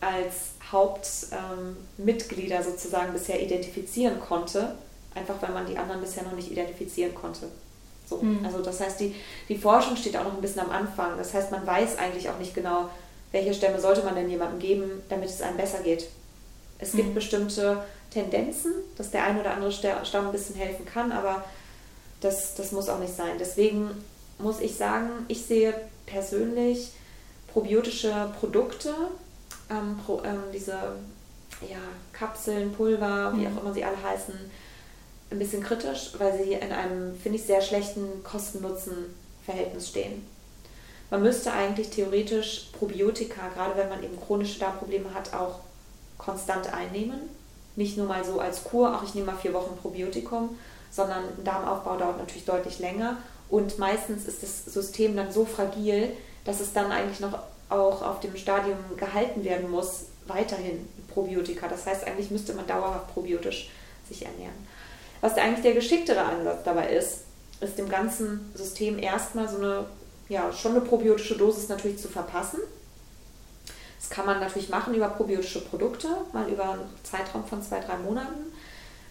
als 0.00 0.52
Hauptmitglieder 0.70 2.56
ähm, 2.56 2.62
sozusagen 2.62 3.12
bisher 3.12 3.40
identifizieren 3.42 4.20
konnte, 4.20 4.76
einfach 5.14 5.36
weil 5.40 5.50
man 5.50 5.66
die 5.66 5.76
anderen 5.76 6.00
bisher 6.00 6.22
noch 6.24 6.32
nicht 6.32 6.50
identifizieren 6.50 7.14
konnte. 7.14 7.48
So. 8.08 8.18
Mhm. 8.18 8.44
Also 8.44 8.62
das 8.62 8.80
heißt, 8.80 9.00
die, 9.00 9.14
die 9.48 9.58
Forschung 9.58 9.96
steht 9.96 10.16
auch 10.16 10.24
noch 10.24 10.34
ein 10.34 10.40
bisschen 10.40 10.62
am 10.62 10.70
Anfang. 10.70 11.16
Das 11.18 11.34
heißt, 11.34 11.50
man 11.50 11.66
weiß 11.66 11.98
eigentlich 11.98 12.28
auch 12.30 12.38
nicht 12.38 12.54
genau, 12.54 12.88
welche 13.32 13.52
Stämme 13.52 13.80
sollte 13.80 14.02
man 14.02 14.14
denn 14.14 14.30
jemandem 14.30 14.58
geben, 14.58 15.02
damit 15.08 15.28
es 15.28 15.42
einem 15.42 15.56
besser 15.56 15.80
geht. 15.80 16.08
Es 16.78 16.92
gibt 16.92 17.10
mhm. 17.10 17.14
bestimmte 17.14 17.82
Tendenzen, 18.10 18.72
dass 18.96 19.10
der 19.10 19.24
ein 19.24 19.38
oder 19.38 19.52
andere 19.52 19.72
Stamm 19.72 20.26
ein 20.26 20.32
bisschen 20.32 20.54
helfen 20.54 20.86
kann, 20.86 21.12
aber 21.12 21.44
das, 22.20 22.54
das 22.54 22.72
muss 22.72 22.88
auch 22.88 22.98
nicht 22.98 23.14
sein. 23.14 23.36
Deswegen 23.38 23.90
muss 24.38 24.60
ich 24.60 24.76
sagen, 24.76 25.10
ich 25.28 25.44
sehe 25.44 25.74
persönlich 26.06 26.92
probiotische 27.52 28.32
Produkte, 28.38 28.94
ähm, 29.70 29.98
pro, 30.04 30.22
ähm, 30.24 30.44
diese 30.52 30.72
ja, 31.68 31.78
Kapseln, 32.12 32.72
Pulver, 32.72 33.32
wie 33.34 33.46
mhm. 33.46 33.58
auch 33.58 33.62
immer 33.62 33.74
sie 33.74 33.84
alle 33.84 34.00
heißen, 34.02 34.34
ein 35.30 35.38
bisschen 35.38 35.62
kritisch, 35.62 36.12
weil 36.18 36.36
sie 36.38 36.52
in 36.54 36.72
einem, 36.72 37.14
finde 37.16 37.38
ich, 37.38 37.44
sehr 37.44 37.60
schlechten 37.60 38.22
Kosten-Nutzen-Verhältnis 38.22 39.88
stehen. 39.88 40.24
Man 41.10 41.22
müsste 41.22 41.52
eigentlich 41.52 41.90
theoretisch 41.90 42.70
Probiotika, 42.72 43.48
gerade 43.54 43.76
wenn 43.76 43.88
man 43.88 44.02
eben 44.02 44.18
chronische 44.20 44.60
Darmprobleme 44.60 45.12
hat, 45.14 45.34
auch 45.34 45.60
konstant 46.18 46.72
einnehmen. 46.72 47.20
Nicht 47.76 47.96
nur 47.96 48.06
mal 48.06 48.24
so 48.24 48.40
als 48.40 48.64
Kur, 48.64 48.94
auch 48.94 49.02
ich 49.02 49.14
nehme 49.14 49.28
mal 49.28 49.38
vier 49.38 49.54
Wochen 49.54 49.76
Probiotikum, 49.76 50.58
sondern 50.90 51.24
ein 51.24 51.44
Darmaufbau 51.44 51.96
dauert 51.96 52.18
natürlich 52.18 52.44
deutlich 52.44 52.78
länger. 52.78 53.18
Und 53.50 53.78
meistens 53.78 54.26
ist 54.26 54.42
das 54.42 54.64
System 54.66 55.16
dann 55.16 55.32
so 55.32 55.44
fragil, 55.44 56.10
dass 56.44 56.60
es 56.60 56.72
dann 56.72 56.92
eigentlich 56.92 57.20
noch 57.20 57.38
auch 57.68 58.02
auf 58.02 58.20
dem 58.20 58.36
Stadium 58.36 58.78
gehalten 58.96 59.44
werden 59.44 59.70
muss, 59.70 60.06
weiterhin 60.26 60.88
Probiotika. 61.12 61.68
Das 61.68 61.86
heißt, 61.86 62.06
eigentlich 62.06 62.30
müsste 62.30 62.52
man 62.54 62.66
dauerhaft 62.66 63.12
probiotisch 63.12 63.70
sich 64.08 64.24
ernähren. 64.24 64.54
Was 65.20 65.36
eigentlich 65.36 65.62
der 65.62 65.74
geschicktere 65.74 66.20
Ansatz 66.20 66.62
dabei 66.64 66.90
ist, 66.90 67.24
ist 67.60 67.78
dem 67.78 67.88
ganzen 67.88 68.52
System 68.54 68.98
erstmal 68.98 69.48
so 69.48 69.56
eine, 69.56 69.86
ja, 70.28 70.52
schon 70.52 70.72
eine 70.72 70.80
probiotische 70.82 71.36
Dosis 71.36 71.68
natürlich 71.68 71.98
zu 71.98 72.08
verpassen. 72.08 72.60
Das 73.98 74.10
kann 74.10 74.26
man 74.26 74.38
natürlich 74.38 74.68
machen 74.68 74.94
über 74.94 75.08
probiotische 75.08 75.64
Produkte, 75.64 76.08
mal 76.32 76.48
über 76.48 76.70
einen 76.70 76.88
Zeitraum 77.02 77.44
von 77.44 77.62
zwei, 77.62 77.80
drei 77.80 77.96
Monaten. 77.96 78.52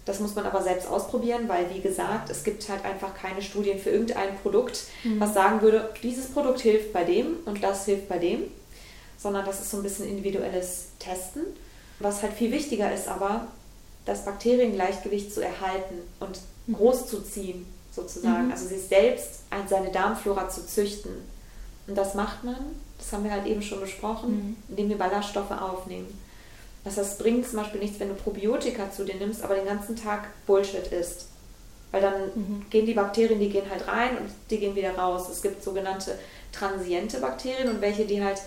Das 0.07 0.21
muss 0.21 0.35
man 0.35 0.45
aber 0.45 0.63
selbst 0.63 0.87
ausprobieren, 0.87 1.49
weil 1.49 1.69
wie 1.73 1.81
gesagt, 1.81 2.29
es 2.29 2.45
gibt 2.45 2.67
halt 2.69 2.85
einfach 2.85 3.13
keine 3.13 3.41
Studien 3.41 3.77
für 3.77 3.89
irgendein 3.89 4.37
Produkt, 4.37 4.85
mhm. 5.03 5.19
was 5.19 5.33
sagen 5.33 5.61
würde, 5.61 5.89
dieses 6.01 6.27
Produkt 6.27 6.61
hilft 6.61 6.93
bei 6.93 7.03
dem 7.03 7.35
und 7.43 7.61
das 7.61 7.83
hilft 7.83 8.07
bei 8.07 8.17
dem, 8.17 8.43
sondern 9.17 9.45
das 9.45 9.59
ist 9.59 9.69
so 9.69 9.77
ein 9.77 9.83
bisschen 9.83 10.07
individuelles 10.07 10.85
Testen. 10.97 11.41
Was 11.99 12.23
halt 12.23 12.31
viel 12.33 12.53
wichtiger 12.53 12.93
ist 12.93 13.09
aber, 13.09 13.47
das 14.05 14.23
Bakteriengleichgewicht 14.23 15.33
zu 15.33 15.41
erhalten 15.41 15.95
und 16.21 16.39
mhm. 16.67 16.75
groß 16.75 17.07
zu 17.07 17.21
ziehen, 17.21 17.65
sozusagen. 17.91 18.45
Mhm. 18.45 18.51
Also 18.51 18.65
sich 18.65 18.83
selbst 18.83 19.41
seine 19.67 19.91
Darmflora 19.91 20.47
zu 20.47 20.65
züchten. 20.65 21.11
Und 21.85 21.97
das 21.97 22.13
macht 22.13 22.45
man, 22.45 22.55
das 22.97 23.11
haben 23.11 23.25
wir 23.25 23.31
halt 23.31 23.45
eben 23.45 23.61
schon 23.61 23.81
besprochen, 23.81 24.29
mhm. 24.29 24.55
indem 24.69 24.87
wir 24.87 24.97
Ballaststoffe 24.97 25.51
aufnehmen. 25.51 26.07
Das 26.87 26.97
heißt, 26.97 27.11
es 27.13 27.17
bringt 27.17 27.45
zum 27.45 27.59
Beispiel 27.59 27.81
nichts, 27.81 27.99
wenn 27.99 28.09
du 28.09 28.15
Probiotika 28.15 28.89
zu 28.89 29.03
dir 29.03 29.15
nimmst, 29.15 29.43
aber 29.43 29.55
den 29.55 29.65
ganzen 29.65 29.95
Tag 29.95 30.29
Bullshit 30.45 30.87
isst. 30.87 31.27
Weil 31.91 32.01
dann 32.01 32.13
mhm. 32.33 32.65
gehen 32.69 32.85
die 32.85 32.93
Bakterien, 32.93 33.39
die 33.39 33.49
gehen 33.49 33.69
halt 33.69 33.87
rein 33.87 34.17
und 34.17 34.29
die 34.49 34.57
gehen 34.57 34.75
wieder 34.75 34.95
raus. 34.95 35.29
Es 35.29 35.41
gibt 35.41 35.63
sogenannte 35.63 36.17
transiente 36.51 37.19
Bakterien 37.19 37.69
und 37.69 37.81
welche, 37.81 38.05
die 38.05 38.23
halt 38.23 38.41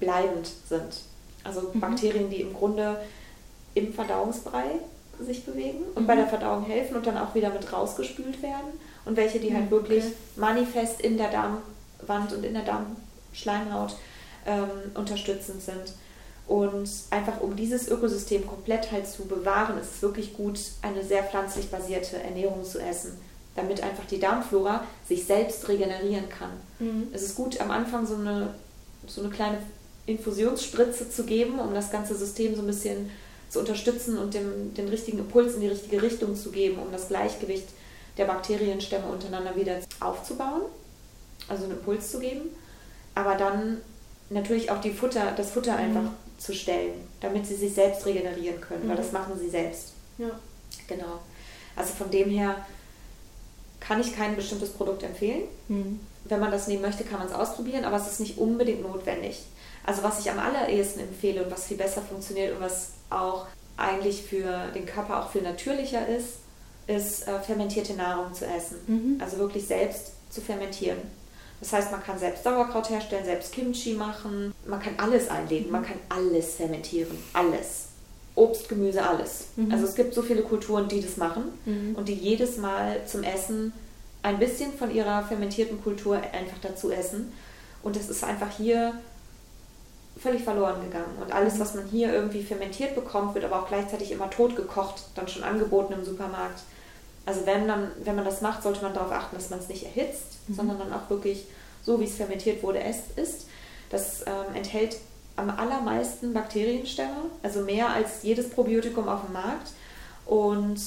bleibend 0.00 0.48
sind. 0.68 1.02
Also 1.44 1.70
mhm. 1.72 1.80
Bakterien, 1.80 2.30
die 2.30 2.40
im 2.40 2.54
Grunde 2.54 2.98
im 3.74 3.92
Verdauungsbrei 3.92 4.64
sich 5.20 5.44
bewegen 5.44 5.84
und 5.94 6.02
mhm. 6.02 6.06
bei 6.06 6.16
der 6.16 6.26
Verdauung 6.26 6.64
helfen 6.64 6.96
und 6.96 7.06
dann 7.06 7.18
auch 7.18 7.34
wieder 7.34 7.50
mit 7.50 7.70
rausgespült 7.72 8.42
werden. 8.42 8.80
Und 9.04 9.16
welche, 9.16 9.38
die 9.38 9.52
halt 9.52 9.66
mhm, 9.66 9.70
wirklich 9.70 10.04
okay. 10.04 10.14
manifest 10.36 11.00
in 11.00 11.18
der 11.18 11.30
Darmwand 11.30 12.32
und 12.32 12.44
in 12.44 12.54
der 12.54 12.64
Darmschleimhaut 12.64 13.96
ähm, 14.46 14.92
unterstützend 14.94 15.60
sind. 15.60 15.94
Und 16.46 16.88
einfach 17.10 17.40
um 17.40 17.56
dieses 17.56 17.88
Ökosystem 17.88 18.46
komplett 18.46 18.90
halt 18.90 19.06
zu 19.06 19.24
bewahren, 19.24 19.78
ist 19.78 19.96
es 19.96 20.02
wirklich 20.02 20.34
gut, 20.34 20.58
eine 20.82 21.04
sehr 21.04 21.22
pflanzlich 21.22 21.70
basierte 21.70 22.20
Ernährung 22.20 22.64
zu 22.64 22.80
essen, 22.80 23.18
damit 23.54 23.82
einfach 23.82 24.04
die 24.06 24.18
Darmflora 24.18 24.84
sich 25.06 25.24
selbst 25.24 25.68
regenerieren 25.68 26.28
kann. 26.28 26.50
Mhm. 26.78 27.08
Es 27.12 27.22
ist 27.22 27.36
gut, 27.36 27.60
am 27.60 27.70
Anfang 27.70 28.06
so 28.06 28.16
eine, 28.16 28.54
so 29.06 29.20
eine 29.20 29.30
kleine 29.30 29.58
Infusionsspritze 30.06 31.08
zu 31.10 31.24
geben, 31.24 31.60
um 31.60 31.72
das 31.74 31.90
ganze 31.90 32.16
System 32.16 32.54
so 32.56 32.62
ein 32.62 32.66
bisschen 32.66 33.10
zu 33.48 33.60
unterstützen 33.60 34.18
und 34.18 34.34
dem, 34.34 34.74
den 34.74 34.88
richtigen 34.88 35.18
Impuls 35.18 35.54
in 35.54 35.60
die 35.60 35.68
richtige 35.68 36.02
Richtung 36.02 36.34
zu 36.34 36.50
geben, 36.50 36.78
um 36.80 36.90
das 36.90 37.08
Gleichgewicht 37.08 37.68
der 38.18 38.24
Bakterienstämme 38.24 39.06
untereinander 39.06 39.54
wieder 39.56 39.78
aufzubauen, 40.00 40.62
also 41.48 41.64
einen 41.64 41.74
Impuls 41.74 42.10
zu 42.10 42.18
geben. 42.18 42.50
Aber 43.14 43.36
dann 43.36 43.78
natürlich 44.30 44.70
auch 44.70 44.80
die 44.80 44.92
Futter, 44.92 45.32
das 45.36 45.50
Futter 45.50 45.76
mhm. 45.76 46.10
Zu 46.42 46.54
stellen, 46.54 47.08
damit 47.20 47.46
sie 47.46 47.54
sich 47.54 47.74
selbst 47.74 48.04
regenerieren 48.04 48.60
können, 48.60 48.84
mhm. 48.84 48.90
weil 48.90 48.96
das 48.96 49.12
machen 49.12 49.38
sie 49.38 49.48
selbst. 49.48 49.92
Ja. 50.18 50.30
Genau. 50.88 51.20
Also 51.76 51.94
von 51.94 52.10
dem 52.10 52.30
her 52.30 52.66
kann 53.80 54.00
ich 54.00 54.14
kein 54.14 54.36
bestimmtes 54.36 54.70
Produkt 54.70 55.02
empfehlen. 55.02 55.42
Mhm. 55.68 56.00
Wenn 56.24 56.40
man 56.40 56.52
das 56.52 56.68
nehmen 56.68 56.82
möchte, 56.82 57.04
kann 57.04 57.18
man 57.18 57.28
es 57.28 57.34
ausprobieren, 57.34 57.84
aber 57.84 57.96
es 57.96 58.06
ist 58.06 58.20
nicht 58.20 58.38
unbedingt 58.38 58.82
notwendig. 58.82 59.44
Also 59.84 60.02
was 60.02 60.20
ich 60.20 60.30
am 60.30 60.38
allerersten 60.38 61.00
empfehle 61.00 61.44
und 61.44 61.50
was 61.50 61.64
viel 61.64 61.76
besser 61.76 62.02
funktioniert 62.02 62.54
und 62.54 62.60
was 62.60 62.90
auch 63.10 63.46
eigentlich 63.76 64.22
für 64.22 64.68
den 64.74 64.86
Körper 64.86 65.22
auch 65.22 65.30
viel 65.30 65.42
natürlicher 65.42 66.06
ist, 66.06 66.38
ist 66.86 67.26
äh, 67.26 67.40
fermentierte 67.40 67.94
Nahrung 67.94 68.34
zu 68.34 68.46
essen. 68.46 68.76
Mhm. 68.86 69.20
Also 69.20 69.38
wirklich 69.38 69.66
selbst 69.66 70.12
zu 70.30 70.40
fermentieren. 70.40 70.98
Das 71.62 71.72
heißt, 71.72 71.92
man 71.92 72.02
kann 72.02 72.18
selbst 72.18 72.42
Sauerkraut 72.42 72.90
herstellen, 72.90 73.24
selbst 73.24 73.52
Kimchi 73.52 73.94
machen. 73.94 74.52
Man 74.66 74.82
kann 74.82 74.94
alles 74.96 75.30
einlegen, 75.30 75.70
man 75.70 75.84
kann 75.84 75.96
alles 76.08 76.56
fermentieren. 76.56 77.16
Alles. 77.32 77.86
Obst, 78.34 78.68
Gemüse, 78.68 79.00
alles. 79.00 79.44
Mhm. 79.54 79.70
Also 79.70 79.84
es 79.84 79.94
gibt 79.94 80.12
so 80.12 80.22
viele 80.22 80.42
Kulturen, 80.42 80.88
die 80.88 81.00
das 81.00 81.18
machen 81.18 81.44
mhm. 81.64 81.94
und 81.94 82.08
die 82.08 82.14
jedes 82.14 82.56
Mal 82.56 83.06
zum 83.06 83.22
Essen 83.22 83.72
ein 84.24 84.40
bisschen 84.40 84.72
von 84.72 84.92
ihrer 84.92 85.22
fermentierten 85.22 85.80
Kultur 85.80 86.16
einfach 86.16 86.58
dazu 86.60 86.90
essen. 86.90 87.32
Und 87.84 87.96
es 87.96 88.08
ist 88.08 88.24
einfach 88.24 88.50
hier 88.56 88.94
völlig 90.18 90.42
verloren 90.42 90.82
gegangen. 90.82 91.16
Und 91.20 91.30
alles, 91.30 91.54
mhm. 91.54 91.60
was 91.60 91.74
man 91.76 91.86
hier 91.86 92.12
irgendwie 92.12 92.42
fermentiert 92.42 92.96
bekommt, 92.96 93.36
wird 93.36 93.44
aber 93.44 93.60
auch 93.60 93.68
gleichzeitig 93.68 94.10
immer 94.10 94.30
tot 94.30 94.56
gekocht, 94.56 95.04
dann 95.14 95.28
schon 95.28 95.44
angeboten 95.44 95.92
im 95.92 96.04
Supermarkt. 96.04 96.64
Also 97.24 97.46
wenn, 97.46 97.68
dann, 97.68 97.90
wenn 98.02 98.16
man 98.16 98.24
das 98.24 98.40
macht, 98.40 98.62
sollte 98.62 98.82
man 98.82 98.94
darauf 98.94 99.12
achten, 99.12 99.36
dass 99.36 99.50
man 99.50 99.60
es 99.60 99.68
nicht 99.68 99.84
erhitzt, 99.84 100.38
mhm. 100.48 100.54
sondern 100.54 100.78
dann 100.78 100.92
auch 100.92 101.08
wirklich 101.08 101.46
so, 101.84 102.00
wie 102.00 102.04
es 102.04 102.16
fermentiert 102.16 102.62
wurde, 102.62 102.80
ist. 102.80 103.46
Das 103.90 104.22
ähm, 104.22 104.54
enthält 104.54 104.96
am 105.36 105.50
allermeisten 105.50 106.32
Bakterienstämme, 106.32 107.30
also 107.42 107.60
mehr 107.60 107.90
als 107.90 108.22
jedes 108.22 108.50
Probiotikum 108.50 109.08
auf 109.08 109.24
dem 109.24 109.32
Markt. 109.32 109.70
Und 110.26 110.80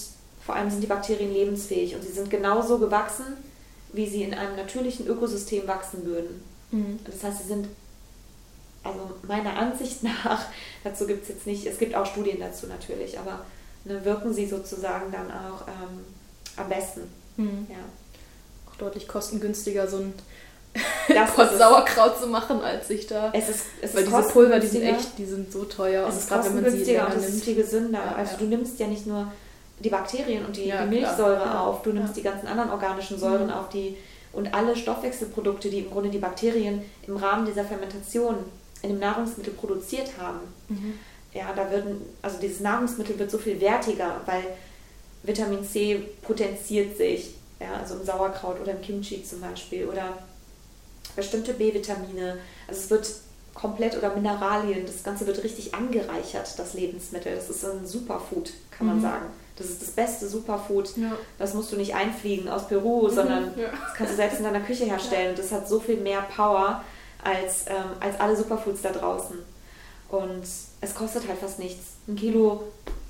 vor 0.46 0.56
allem 0.56 0.70
sind 0.70 0.82
die 0.82 0.88
Bakterien 0.88 1.34
lebensfähig 1.34 1.96
und 1.96 2.04
sie 2.04 2.12
sind 2.12 2.30
genauso 2.30 2.78
gewachsen, 2.80 3.26
wie 3.94 4.08
sie 4.08 4.24
in 4.24 4.34
einem 4.34 4.56
natürlichen 4.56 5.08
Ökosystem 5.08 5.68
wachsen 5.68 6.06
würden. 6.06 6.44
Mhm. 6.72 7.00
Das 7.06 7.24
heißt, 7.24 7.42
sie 7.42 7.48
sind, 7.48 7.68
also 8.84 9.12
meiner 9.28 9.58
Ansicht 9.58 10.04
nach, 10.24 10.46
dazu 10.84 11.08
gibt 11.08 11.24
es 11.24 11.30
jetzt 11.30 11.48
nicht, 11.48 11.66
es 11.66 11.78
gibt 11.78 11.96
auch 11.96 12.06
Studien 12.06 12.40
dazu 12.40 12.68
natürlich, 12.68 13.18
aber 13.20 13.46
ne, 13.86 14.04
wirken 14.06 14.34
sie 14.34 14.48
sozusagen 14.48 15.12
dann 15.12 15.32
auch 15.32 15.68
ähm, 15.68 16.06
am 16.58 16.70
besten. 16.70 17.02
Mhm. 17.38 17.68
Ja. 17.70 17.78
Auch 18.70 18.76
deutlich 18.78 19.08
kostengünstiger 19.08 19.88
so 19.88 19.98
ein 19.98 20.14
das 21.08 21.58
Sauerkraut 21.58 22.20
zu 22.20 22.28
machen, 22.28 22.62
als 22.62 22.90
sich 22.90 23.08
da. 23.08 23.32
Es 23.34 23.48
ist, 23.48 23.66
es 23.82 23.96
weil 23.96 24.04
ist 24.04 24.12
diese 24.12 24.24
Pulver, 24.24 24.60
die 24.60 24.68
sind 24.68 24.82
echt, 24.82 25.18
die 25.18 25.26
sind 25.26 25.52
so 25.52 25.64
teuer. 25.64 26.06
Es 26.08 26.18
ist 26.18 26.28
gerade 26.28 26.54
wenn 26.54 26.64
man 26.64 26.72
sie 26.72 26.84
länger 26.84 27.08
und 27.08 27.16
es 27.16 27.30
ist 27.30 27.44
viel 27.46 27.56
gesünder. 27.56 28.00
Ja, 28.00 28.16
also 28.16 28.34
ja. 28.34 28.38
du 28.40 28.46
nimmst 28.46 28.80
ja 28.80 28.88
nicht 28.88 29.08
nur 29.08 29.32
die 29.80 29.90
Bakterien 29.90 30.46
und 30.46 30.58
die, 30.58 30.68
ja, 30.68 30.84
die 30.84 30.90
Milchsäure 30.90 31.42
klar. 31.42 31.68
auf, 31.68 31.82
du 31.82 31.94
nimmst 31.94 32.16
die 32.18 32.22
ganzen 32.22 32.48
anderen 32.48 32.72
organischen 32.72 33.18
Säuren 33.18 33.48
mhm. 33.48 33.54
auf, 33.54 33.70
die 33.70 33.96
und 34.34 34.54
alle 34.54 34.76
Stoffwechselprodukte, 34.76 35.70
die 35.70 35.80
im 35.80 35.90
Grunde 35.90 36.10
die 36.10 36.18
Bakterien 36.18 36.82
im 37.08 37.16
Rahmen 37.16 37.46
dieser 37.46 37.64
Fermentation 37.64 38.36
in 38.82 38.90
dem 38.90 39.00
Nahrungsmittel 39.00 39.54
produziert 39.54 40.10
haben. 40.20 40.40
Mhm. 40.68 40.94
Ja, 41.34 41.54
da 41.56 41.70
würden, 41.72 42.02
also 42.22 42.38
dieses 42.40 42.60
Nahrungsmittel 42.60 43.18
wird 43.18 43.32
so 43.32 43.38
viel 43.38 43.60
wertiger, 43.60 44.22
weil 44.26 44.44
Vitamin 45.26 45.64
C 45.64 46.04
potenziert 46.22 46.98
sich, 46.98 47.36
ja, 47.60 47.76
also 47.82 47.96
im 47.96 48.06
Sauerkraut 48.06 48.60
oder 48.62 48.72
im 48.72 48.82
Kimchi 48.82 49.24
zum 49.24 49.42
Beispiel 49.42 49.88
oder 49.88 50.18
bestimmte 51.16 51.54
B-Vitamine. 51.54 52.38
Also 52.68 52.82
es 52.82 52.90
wird 52.90 53.12
komplett 53.54 53.98
oder 53.98 54.14
Mineralien, 54.14 54.86
das 54.86 55.04
Ganze 55.04 55.26
wird 55.26 55.44
richtig 55.44 55.74
angereichert, 55.74 56.60
das 56.60 56.74
Lebensmittel. 56.74 57.36
Das 57.36 57.50
ist 57.50 57.66
ein 57.66 57.86
Superfood, 57.88 58.52
kann 58.70 58.88
man 58.88 58.98
mhm. 58.98 59.02
sagen. 59.02 59.26
Das 59.56 59.68
ist 59.68 59.82
das 59.82 59.92
beste 59.92 60.28
Superfood. 60.28 60.98
Ja. 60.98 61.14
Das 61.40 61.54
musst 61.54 61.72
du 61.72 61.78
nicht 61.78 61.96
einfliegen 61.96 62.50
aus 62.50 62.68
Peru, 62.68 63.08
mhm. 63.08 63.16
sondern 63.16 63.58
ja. 63.58 63.70
das 63.70 63.94
kannst 63.96 64.14
du 64.14 64.18
selbst 64.18 64.40
in 64.40 64.44
deiner 64.44 64.60
Küche 64.60 64.86
herstellen. 64.86 65.30
Und 65.30 65.40
das 65.40 65.52
hat 65.52 65.68
so 65.68 65.80
viel 65.80 65.98
mehr 65.98 66.22
Power 66.24 66.84
als, 67.24 67.66
ähm, 67.68 67.96
als 68.02 68.20
alle 68.20 68.36
Superfoods 68.36 68.82
da 68.82 68.92
draußen. 68.92 69.38
Und 70.10 70.44
es 70.82 70.94
kostet 70.94 71.28
halt 71.28 71.40
fast 71.40 71.58
nichts. 71.58 71.94
Ein 72.08 72.18
Kilo 72.18 72.64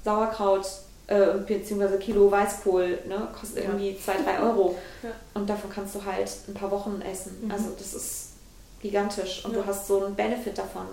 Sauerkraut 0.03 0.65
äh, 1.07 1.37
beziehungsweise 1.45 1.99
Kilo 1.99 2.31
Weißkohl 2.31 2.99
ne, 3.07 3.27
kostet 3.39 3.63
ja. 3.63 3.69
irgendwie 3.69 3.97
2, 3.97 4.23
3 4.23 4.39
Euro. 4.39 4.77
Und 5.33 5.49
davon 5.49 5.69
kannst 5.69 5.95
du 5.95 6.03
halt 6.03 6.29
ein 6.47 6.53
paar 6.53 6.71
Wochen 6.71 7.01
essen. 7.01 7.37
Mhm. 7.43 7.51
Also 7.51 7.71
das 7.77 7.93
ist 7.93 8.29
gigantisch 8.81 9.45
und 9.45 9.55
du 9.55 9.65
hast 9.65 9.87
so 9.87 10.03
einen 10.03 10.15
Benefit 10.15 10.57
davon. 10.57 10.87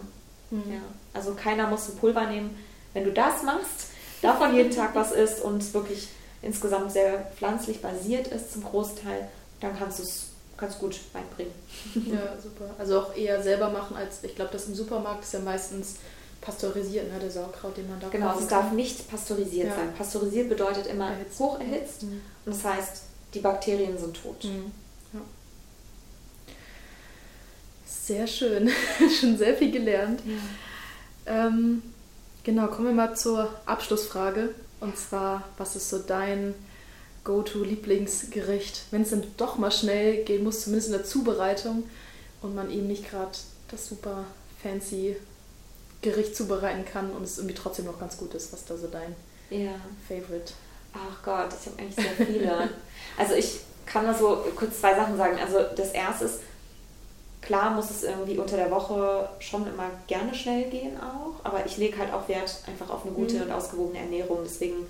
Mhm. 0.50 0.62
Ja. 0.72 0.80
Also 1.14 1.34
keiner 1.34 1.66
muss 1.68 1.88
ein 1.88 1.96
Pulver 1.96 2.26
nehmen. 2.26 2.56
Wenn 2.92 3.04
du 3.04 3.12
das 3.12 3.42
machst, 3.42 3.88
davon 4.20 4.54
jeden 4.54 4.70
Tag 4.74 4.94
was 4.94 5.12
isst 5.12 5.40
und 5.42 5.72
wirklich 5.72 6.08
insgesamt 6.42 6.92
sehr 6.92 7.30
pflanzlich 7.36 7.80
basiert 7.80 8.28
ist 8.28 8.52
zum 8.52 8.64
Großteil, 8.64 9.28
dann 9.60 9.78
kannst 9.78 9.98
du 9.98 10.02
es 10.02 10.26
ganz 10.58 10.78
gut 10.78 11.00
beibringen. 11.12 11.52
Ja, 11.94 12.38
super. 12.40 12.70
Also 12.78 13.00
auch 13.00 13.16
eher 13.16 13.42
selber 13.42 13.70
machen 13.70 13.96
als, 13.96 14.22
ich 14.22 14.34
glaube, 14.34 14.52
das 14.52 14.66
im 14.66 14.74
Supermarkt 14.74 15.24
ist 15.24 15.32
ja 15.32 15.40
meistens 15.40 15.96
pasteurisiert, 16.42 17.10
ne, 17.10 17.18
der 17.18 17.30
Sauerkraut, 17.30 17.76
den 17.76 17.88
man 17.88 17.98
da 17.98 18.08
Genau, 18.08 18.38
es 18.38 18.48
darf 18.48 18.72
nicht 18.72 19.08
pasteurisiert 19.08 19.68
ja. 19.68 19.76
sein. 19.76 19.94
Pasteurisiert 19.94 20.50
bedeutet 20.50 20.86
immer 20.86 21.10
erhitzt. 21.10 21.38
hoch 21.38 21.58
erhitzt 21.58 22.02
mhm. 22.02 22.20
und 22.44 22.54
das 22.54 22.64
heißt, 22.64 23.02
die 23.32 23.40
Bakterien 23.40 23.96
sind 23.96 24.20
tot. 24.20 24.44
Mhm. 24.44 24.72
Ja. 25.14 25.20
Sehr 27.86 28.26
schön, 28.26 28.68
schon 29.20 29.38
sehr 29.38 29.56
viel 29.56 29.70
gelernt. 29.70 30.20
Ja. 30.26 31.46
Ähm, 31.46 31.82
Genau, 32.44 32.66
kommen 32.66 32.88
wir 32.88 32.94
mal 32.94 33.16
zur 33.16 33.54
Abschlussfrage. 33.66 34.54
Und 34.80 34.98
zwar, 34.98 35.48
was 35.58 35.76
ist 35.76 35.90
so 35.90 35.98
dein 35.98 36.54
Go-To-Lieblingsgericht, 37.22 38.86
wenn 38.90 39.02
es 39.02 39.10
dann 39.10 39.22
doch 39.36 39.58
mal 39.58 39.70
schnell 39.70 40.24
gehen 40.24 40.42
muss, 40.42 40.62
zumindest 40.62 40.88
in 40.88 40.96
der 40.96 41.04
Zubereitung 41.04 41.84
und 42.40 42.54
man 42.56 42.68
eben 42.70 42.88
nicht 42.88 43.08
gerade 43.08 43.30
das 43.70 43.88
super 43.88 44.24
fancy 44.60 45.16
Gericht 46.02 46.36
zubereiten 46.36 46.84
kann 46.84 47.10
und 47.12 47.22
es 47.22 47.38
irgendwie 47.38 47.54
trotzdem 47.54 47.86
noch 47.86 47.98
ganz 47.98 48.16
gut 48.16 48.34
ist. 48.34 48.52
Was 48.52 48.64
da 48.64 48.76
so 48.76 48.88
dein 48.88 49.14
ja. 49.50 49.72
Favorite? 50.06 50.52
Ach 50.92 51.22
Gott, 51.24 51.48
ich 51.58 51.66
habe 51.66 51.78
eigentlich 51.78 51.94
sehr 51.94 52.26
viele. 52.26 52.68
also 53.16 53.34
ich 53.34 53.60
kann 53.86 54.04
da 54.04 54.12
so 54.12 54.44
kurz 54.56 54.80
zwei 54.80 54.94
Sachen 54.94 55.16
sagen. 55.16 55.38
Also 55.40 55.58
das 55.74 55.92
erste 55.92 56.26
ist, 56.26 56.40
Klar 57.42 57.72
muss 57.72 57.90
es 57.90 58.04
irgendwie 58.04 58.38
unter 58.38 58.56
der 58.56 58.70
Woche 58.70 59.28
schon 59.40 59.66
immer 59.66 59.90
gerne 60.06 60.32
schnell 60.32 60.70
gehen 60.70 60.96
auch, 61.00 61.44
aber 61.44 61.66
ich 61.66 61.76
lege 61.76 61.98
halt 61.98 62.12
auch 62.12 62.28
Wert 62.28 62.62
einfach 62.68 62.88
auf 62.88 63.04
eine 63.04 63.12
gute 63.12 63.34
mhm. 63.34 63.42
und 63.42 63.52
ausgewogene 63.52 63.98
Ernährung. 63.98 64.38
Deswegen 64.44 64.86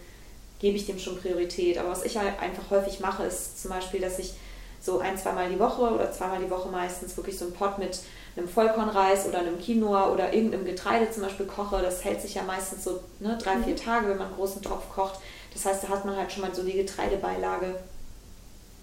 gebe 0.61 0.77
ich 0.77 0.85
dem 0.85 0.99
schon 0.99 1.19
Priorität. 1.19 1.79
Aber 1.79 1.89
was 1.89 2.05
ich 2.05 2.19
halt 2.19 2.39
einfach 2.41 2.71
häufig 2.71 3.01
mache, 3.01 3.25
ist 3.25 3.61
zum 3.61 3.71
Beispiel, 3.71 4.01
dass 4.01 4.19
ich 4.19 4.35
so 4.83 4.99
ein, 4.99 5.17
zweimal 5.17 5.49
die 5.49 5.59
Woche 5.59 5.81
oder 5.81 6.13
zweimal 6.13 6.41
die 6.41 6.51
Woche 6.51 6.69
meistens 6.69 7.17
wirklich 7.17 7.39
so 7.39 7.47
einen 7.47 7.55
Pot 7.55 7.79
mit 7.79 8.01
einem 8.37 8.49
Vollkornreis 8.49 9.27
oder 9.27 9.39
einem 9.41 9.61
Quinoa 9.61 10.11
oder 10.11 10.33
irgendeinem 10.33 10.65
Getreide 10.65 11.11
zum 11.11 11.23
Beispiel 11.23 11.47
koche. 11.47 11.83
Das 11.83 12.05
hält 12.05 12.21
sich 12.21 12.35
ja 12.35 12.43
meistens 12.43 12.85
so 12.85 13.03
ne, 13.21 13.37
drei, 13.41 13.59
vier 13.59 13.75
mhm. 13.75 13.79
Tage, 13.79 14.09
wenn 14.09 14.19
man 14.19 14.29
einen 14.29 14.37
großen 14.37 14.63
Topf 14.63 14.89
kocht. 14.95 15.21
Das 15.53 15.67
heißt, 15.67 15.85
da 15.85 15.89
hat 15.89 16.05
man 16.05 16.17
halt 16.17 16.33
schon 16.33 16.43
mal 16.43 16.55
so 16.55 16.63
die 16.63 16.73
Getreidebeilage. 16.73 17.75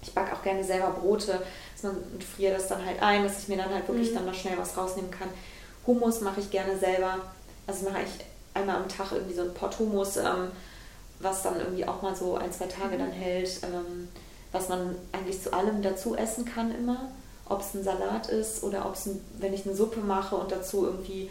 Ich 0.01 0.13
backe 0.13 0.35
auch 0.35 0.43
gerne 0.43 0.63
selber 0.63 0.91
Brote 0.91 1.41
und 1.81 2.23
friere 2.23 2.53
das 2.53 2.67
dann 2.67 2.85
halt 2.85 3.01
ein, 3.01 3.23
dass 3.23 3.39
ich 3.39 3.47
mir 3.47 3.57
dann 3.57 3.73
halt 3.73 3.88
wirklich 3.88 4.12
mhm. 4.12 4.15
dann 4.15 4.25
noch 4.27 4.33
schnell 4.33 4.57
was 4.57 4.77
rausnehmen 4.77 5.12
kann. 5.12 5.29
Hummus 5.88 6.21
mache 6.21 6.39
ich 6.39 6.51
gerne 6.51 6.77
selber. 6.77 7.17
Also 7.65 7.89
mache 7.89 8.03
ich 8.03 8.25
einmal 8.53 8.77
am 8.77 8.88
Tag 8.88 9.12
irgendwie 9.12 9.33
so 9.33 9.41
ein 9.41 9.53
Pot 9.53 9.77
Hummus, 9.79 10.17
ähm, 10.17 10.51
was 11.19 11.41
dann 11.43 11.59
irgendwie 11.59 11.85
auch 11.88 12.01
mal 12.01 12.15
so 12.15 12.35
ein, 12.35 12.51
zwei 12.51 12.67
Tage 12.67 12.95
mhm. 12.95 12.99
dann 12.99 13.12
hält, 13.12 13.62
ähm, 13.63 14.07
was 14.51 14.69
man 14.69 14.95
eigentlich 15.12 15.41
zu 15.41 15.53
allem 15.53 15.81
dazu 15.81 16.15
essen 16.15 16.45
kann 16.45 16.73
immer. 16.73 17.09
Ob 17.49 17.62
es 17.62 17.73
ein 17.73 17.83
Salat 17.83 18.29
ist 18.29 18.63
oder 18.63 18.85
ob 18.85 18.93
es, 18.93 19.09
wenn 19.39 19.53
ich 19.53 19.65
eine 19.65 19.75
Suppe 19.75 19.99
mache 19.99 20.35
und 20.35 20.51
dazu 20.51 20.85
irgendwie 20.85 21.29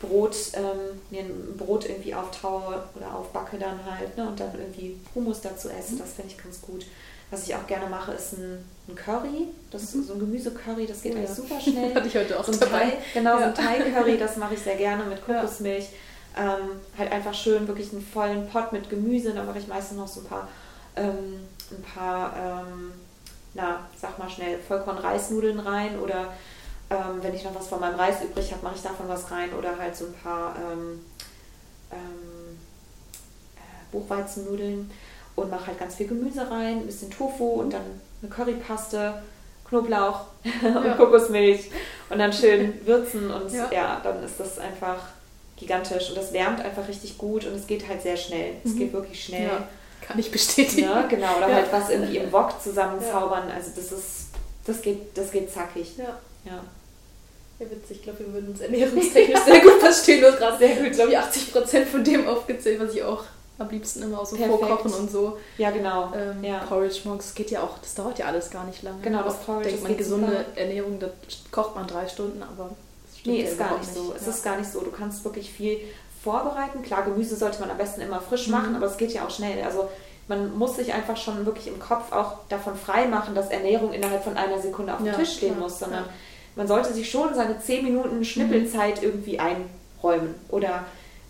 Brot, 0.00 0.36
ähm, 0.54 1.00
mir 1.10 1.22
ein 1.22 1.56
Brot 1.56 1.88
irgendwie 1.88 2.14
auftaue 2.14 2.82
oder 2.94 3.14
aufbacke 3.14 3.58
dann 3.58 3.78
halt 3.84 4.16
ne, 4.16 4.28
und 4.28 4.38
dann 4.38 4.52
irgendwie 4.58 4.96
Hummus 5.14 5.40
dazu 5.40 5.68
esse, 5.68 5.94
mhm. 5.94 5.98
das 5.98 6.12
finde 6.12 6.32
ich 6.32 6.42
ganz 6.42 6.60
gut. 6.60 6.86
Was 7.30 7.46
ich 7.46 7.54
auch 7.54 7.66
gerne 7.66 7.90
mache, 7.90 8.12
ist 8.12 8.34
ein, 8.34 8.64
ein 8.88 8.94
Curry. 8.94 9.48
Das 9.70 9.82
ist 9.82 9.94
mhm. 9.94 10.04
so 10.04 10.12
ein 10.14 10.20
Gemüsecurry, 10.20 10.86
das 10.86 11.02
geht 11.02 11.12
oh, 11.12 11.18
eigentlich 11.18 11.30
ja. 11.30 11.34
super 11.34 11.60
schnell. 11.60 11.94
Hatte 11.94 12.08
ich 12.08 12.16
heute 12.16 12.38
auch 12.38 12.44
so 12.44 12.52
ein 12.52 12.60
Thai, 12.60 12.92
Genau, 13.12 13.38
ja. 13.38 13.38
so 13.38 13.44
ein 13.44 13.54
Thai-Curry, 13.54 14.16
das 14.18 14.36
mache 14.36 14.54
ich 14.54 14.60
sehr 14.60 14.76
gerne 14.76 15.04
mit 15.04 15.24
Kokosmilch. 15.24 15.88
Ja. 16.36 16.54
Ähm, 16.56 16.80
halt 16.96 17.12
einfach 17.12 17.34
schön, 17.34 17.66
wirklich 17.66 17.92
einen 17.92 18.02
vollen 18.02 18.48
Pot 18.48 18.72
mit 18.72 18.88
Gemüse. 18.88 19.32
Da 19.32 19.42
mache 19.42 19.58
ich 19.58 19.66
meistens 19.66 19.98
noch 19.98 20.08
so 20.08 20.20
ein 20.20 20.26
paar, 20.26 20.48
ähm, 20.96 21.40
ein 21.70 21.82
paar 21.82 22.34
ähm, 22.36 22.92
na, 23.54 23.80
sag 23.96 24.18
mal 24.18 24.28
schnell, 24.28 24.58
Vollkorn-Reisnudeln 24.58 25.60
rein 25.60 25.98
oder 25.98 26.32
ähm, 26.90 27.22
wenn 27.22 27.34
ich 27.34 27.44
noch 27.44 27.54
was 27.54 27.68
von 27.68 27.80
meinem 27.80 27.96
Reis 27.96 28.22
übrig 28.22 28.50
habe, 28.52 28.62
mache 28.62 28.76
ich 28.76 28.82
davon 28.82 29.08
was 29.08 29.30
rein 29.30 29.52
oder 29.52 29.76
halt 29.78 29.94
so 29.96 30.06
ein 30.06 30.14
paar 30.14 30.54
ähm, 30.56 31.00
ähm, 31.92 32.58
äh, 33.56 33.92
Buchweizennudeln 33.92 34.90
und 35.36 35.50
mache 35.50 35.68
halt 35.68 35.78
ganz 35.78 35.96
viel 35.96 36.08
Gemüse 36.08 36.50
rein, 36.50 36.78
ein 36.78 36.86
bisschen 36.86 37.10
Tofu 37.10 37.44
und 37.44 37.72
dann 37.72 38.00
eine 38.22 38.30
Currypaste, 38.30 39.22
Knoblauch 39.68 40.20
und 40.62 40.84
ja. 40.84 40.94
Kokosmilch 40.94 41.70
und 42.08 42.18
dann 42.18 42.32
schön 42.32 42.74
würzen 42.86 43.30
und 43.30 43.52
ja. 43.52 43.70
ja. 43.70 44.00
dann 44.02 44.22
ist 44.22 44.40
das 44.40 44.58
einfach 44.58 45.08
gigantisch 45.56 46.10
und 46.10 46.16
das 46.16 46.32
wärmt 46.32 46.60
einfach 46.60 46.86
richtig 46.88 47.18
gut 47.18 47.44
und 47.44 47.54
es 47.54 47.66
geht 47.66 47.86
halt 47.88 48.02
sehr 48.02 48.16
schnell. 48.16 48.54
Es 48.64 48.72
mhm. 48.72 48.78
geht 48.78 48.92
wirklich 48.92 49.24
schnell. 49.24 49.48
Ja, 49.48 49.68
kann 50.00 50.18
ich 50.18 50.30
bestätigen. 50.30 50.88
Ja, 50.88 51.02
genau, 51.06 51.36
oder 51.36 51.54
halt 51.54 51.72
was 51.72 51.90
irgendwie 51.90 52.18
im 52.18 52.32
Wok 52.32 52.60
zusammenzaubern. 52.62 53.50
Also 53.50 53.70
das 53.76 53.92
ist, 53.92 54.28
das 54.64 54.82
geht, 54.82 55.16
das 55.16 55.30
geht 55.30 55.52
zackig. 55.52 55.96
Ja. 55.96 56.18
ja. 56.44 56.64
Ja, 57.58 57.66
witzig. 57.70 57.96
Ich 57.96 58.02
glaube, 58.02 58.20
wir 58.20 58.32
würden 58.32 58.50
uns 58.50 58.60
ernährungstechnisch 58.60 59.40
sehr 59.40 59.60
gut 59.60 59.80
verstehen. 59.80 60.20
Du 60.20 60.28
hast 60.28 60.38
gerade 60.38 60.58
sehr 60.58 60.76
gut, 60.76 60.92
glaube 60.92 61.10
ich, 61.10 61.18
80 61.18 61.52
Prozent 61.52 61.88
von 61.88 62.04
dem 62.04 62.28
aufgezählt, 62.28 62.80
was 62.80 62.94
ich 62.94 63.02
auch 63.02 63.24
am 63.58 63.68
liebsten 63.68 64.02
immer 64.02 64.24
so 64.24 64.36
Perfekt. 64.36 64.60
vorkochen 64.60 64.92
und 64.92 65.10
so. 65.10 65.38
Ja, 65.56 65.70
genau. 65.72 66.12
Ähm, 66.14 66.44
ja. 66.44 66.58
Porridge 66.60 67.00
morgens 67.04 67.34
geht 67.34 67.50
ja 67.50 67.62
auch, 67.62 67.78
das 67.78 67.94
dauert 67.94 68.18
ja 68.18 68.26
alles 68.26 68.50
gar 68.50 68.64
nicht 68.64 68.82
lange. 68.82 69.00
Genau, 69.02 69.22
das 69.24 69.40
Porridge. 69.40 69.70
Denkt 69.70 69.82
man, 69.82 69.96
gesunde 69.96 70.26
super. 70.28 70.60
Ernährung, 70.60 71.00
da 71.00 71.08
kocht 71.50 71.74
man 71.74 71.86
drei 71.86 72.06
Stunden, 72.06 72.42
aber. 72.42 72.70
Nee, 73.24 73.42
ist 73.42 73.58
gar 73.58 73.76
nicht 73.76 73.92
so. 73.92 74.04
Nicht. 74.04 74.16
Es 74.20 74.26
ja. 74.26 74.32
ist 74.32 74.44
gar 74.44 74.56
nicht 74.56 74.70
so. 74.70 74.80
Du 74.80 74.92
kannst 74.92 75.24
wirklich 75.24 75.50
viel 75.50 75.80
vorbereiten. 76.22 76.82
Klar, 76.82 77.04
Gemüse 77.04 77.36
sollte 77.36 77.60
man 77.60 77.70
am 77.70 77.78
besten 77.78 78.00
immer 78.00 78.20
frisch 78.20 78.46
mhm. 78.46 78.52
machen, 78.52 78.76
aber 78.76 78.86
es 78.86 78.96
geht 78.96 79.12
ja 79.12 79.24
auch 79.24 79.30
schnell. 79.30 79.62
Also 79.64 79.88
man 80.28 80.56
muss 80.56 80.76
sich 80.76 80.92
einfach 80.92 81.16
schon 81.16 81.46
wirklich 81.46 81.68
im 81.68 81.80
Kopf 81.80 82.12
auch 82.12 82.34
davon 82.48 82.76
frei 82.76 83.06
machen, 83.06 83.34
dass 83.34 83.48
Ernährung 83.48 83.92
innerhalb 83.92 84.22
von 84.22 84.36
einer 84.36 84.60
Sekunde 84.60 84.92
auf 84.92 84.98
dem 84.98 85.06
ja, 85.06 85.14
Tisch 85.14 85.36
stehen 85.36 85.54
klar. 85.54 85.62
muss, 85.62 85.78
sondern 85.78 86.04
man 86.54 86.66
sollte 86.66 86.92
sich 86.92 87.10
schon 87.10 87.34
seine 87.34 87.60
10 87.60 87.84
Minuten 87.84 88.24
Schnippelzeit 88.24 89.00
mhm. 89.00 89.08
irgendwie 89.08 89.38
einräumen. 89.38 90.34
Oder 90.48 90.84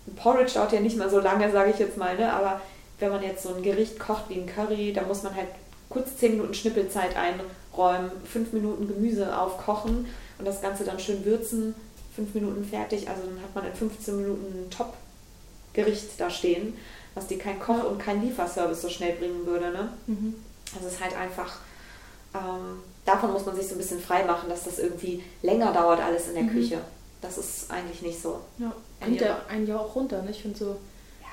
ein 0.07 0.15
Porridge 0.15 0.53
dauert 0.55 0.73
ja 0.73 0.79
nicht 0.79 0.97
mal 0.97 1.09
so 1.09 1.19
lange, 1.19 1.51
sage 1.51 1.71
ich 1.71 1.79
jetzt 1.79 1.97
mal, 1.97 2.17
ne? 2.17 2.33
aber 2.33 2.61
wenn 2.99 3.11
man 3.11 3.23
jetzt 3.23 3.43
so 3.43 3.53
ein 3.53 3.63
Gericht 3.63 3.99
kocht 3.99 4.29
wie 4.29 4.35
ein 4.35 4.47
Curry, 4.47 4.91
da 4.91 5.03
muss 5.03 5.23
man 5.23 5.35
halt 5.35 5.47
kurz 5.89 6.17
10 6.17 6.33
Minuten 6.33 6.53
Schnippelzeit 6.53 7.15
einräumen, 7.15 8.11
5 8.25 8.53
Minuten 8.53 8.87
Gemüse 8.87 9.37
aufkochen 9.37 10.07
und 10.37 10.45
das 10.45 10.61
Ganze 10.61 10.83
dann 10.83 10.99
schön 10.99 11.23
würzen, 11.25 11.75
fünf 12.19 12.33
Minuten 12.33 12.65
fertig. 12.65 13.09
Also 13.09 13.23
dann 13.23 13.41
hat 13.41 13.55
man 13.55 13.65
in 13.65 13.73
15 13.73 14.17
Minuten 14.17 14.45
ein 14.45 14.69
Top-Gericht 14.69 16.09
da 16.17 16.29
stehen, 16.29 16.77
was 17.15 17.27
dir 17.27 17.37
kein 17.37 17.59
Koch 17.59 17.83
und 17.85 17.97
kein 17.97 18.21
Lieferservice 18.21 18.81
so 18.81 18.89
schnell 18.89 19.15
bringen 19.15 19.45
würde. 19.45 19.71
Ne? 19.71 19.93
Mhm. 20.07 20.35
Also 20.75 20.87
es 20.87 20.93
ist 20.95 21.01
halt 21.01 21.15
einfach, 21.15 21.59
ähm, 22.33 22.79
davon 23.05 23.31
muss 23.31 23.45
man 23.45 23.55
sich 23.55 23.67
so 23.67 23.75
ein 23.75 23.77
bisschen 23.77 24.01
frei 24.01 24.25
machen, 24.25 24.49
dass 24.49 24.65
das 24.65 24.79
irgendwie 24.79 25.23
länger 25.41 25.71
dauert 25.71 26.01
alles 26.01 26.27
in 26.27 26.35
der 26.35 26.43
mhm. 26.43 26.51
Küche. 26.51 26.79
Das 27.21 27.37
ist 27.37 27.71
eigentlich 27.71 28.01
nicht 28.01 28.21
so. 28.21 28.41
Ja, 28.57 28.73
bringt 28.99 29.21
ja 29.21 29.41
einen 29.49 29.67
ja 29.67 29.77
auch 29.77 29.95
runter. 29.95 30.21
Ne? 30.21 30.31
Ich 30.31 30.41
finde 30.41 30.57
so, 30.57 30.75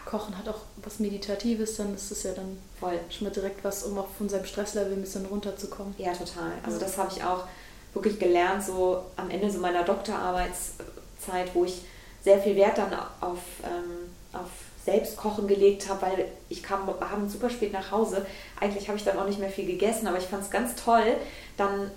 Kochen 0.05 0.38
hat 0.38 0.49
auch 0.49 0.61
was 0.85 1.01
Meditatives, 1.01 1.77
dann 1.77 1.94
ist 1.94 2.12
es 2.12 2.22
ja 2.22 2.33
dann 2.33 2.59
Voll. 2.79 2.99
schon 3.11 3.27
mal 3.27 3.33
direkt 3.33 3.64
was, 3.64 3.83
um 3.83 3.99
auch 3.99 4.09
von 4.16 4.29
seinem 4.29 4.44
Stresslevel 4.44 4.92
ein 4.92 5.01
bisschen 5.01 5.27
runterzukommen. 5.27 5.94
Ja, 5.99 6.12
total. 6.12 6.53
Also 6.64 6.79
das 6.79 6.96
habe 6.96 7.11
ich 7.14 7.25
auch 7.25 7.44
wirklich 7.97 8.19
gelernt, 8.19 8.63
so 8.63 9.03
am 9.17 9.31
Ende 9.31 9.51
so 9.51 9.59
meiner 9.59 9.83
Doktorarbeitszeit, 9.83 11.55
wo 11.55 11.65
ich 11.65 11.83
sehr 12.23 12.39
viel 12.39 12.57
Wert 12.57 12.79
dann 12.79 12.93
auf, 13.21 13.39
ähm, 13.65 14.11
auf 14.33 14.51
Selbstkochen 14.85 15.49
gelegt 15.49 15.89
habe, 15.89 16.03
weil 16.03 16.25
ich 16.49 16.63
kam 16.63 16.89
abends 16.89 17.33
super 17.33 17.51
spät 17.51 17.73
nach 17.73 17.91
Hause. 17.91 18.25
Eigentlich 18.61 18.89
habe 18.89 18.99
ich 18.99 19.05
dann 19.05 19.19
auch 19.19 19.27
nicht 19.27 19.41
mehr 19.41 19.51
viel 19.51 19.67
gegessen, 19.67 20.07
aber 20.07 20.19
ich 20.19 20.25
fand 20.25 20.45
es 20.45 20.51
ganz 20.51 20.77
toll, 20.77 21.17
dann, 21.57 21.91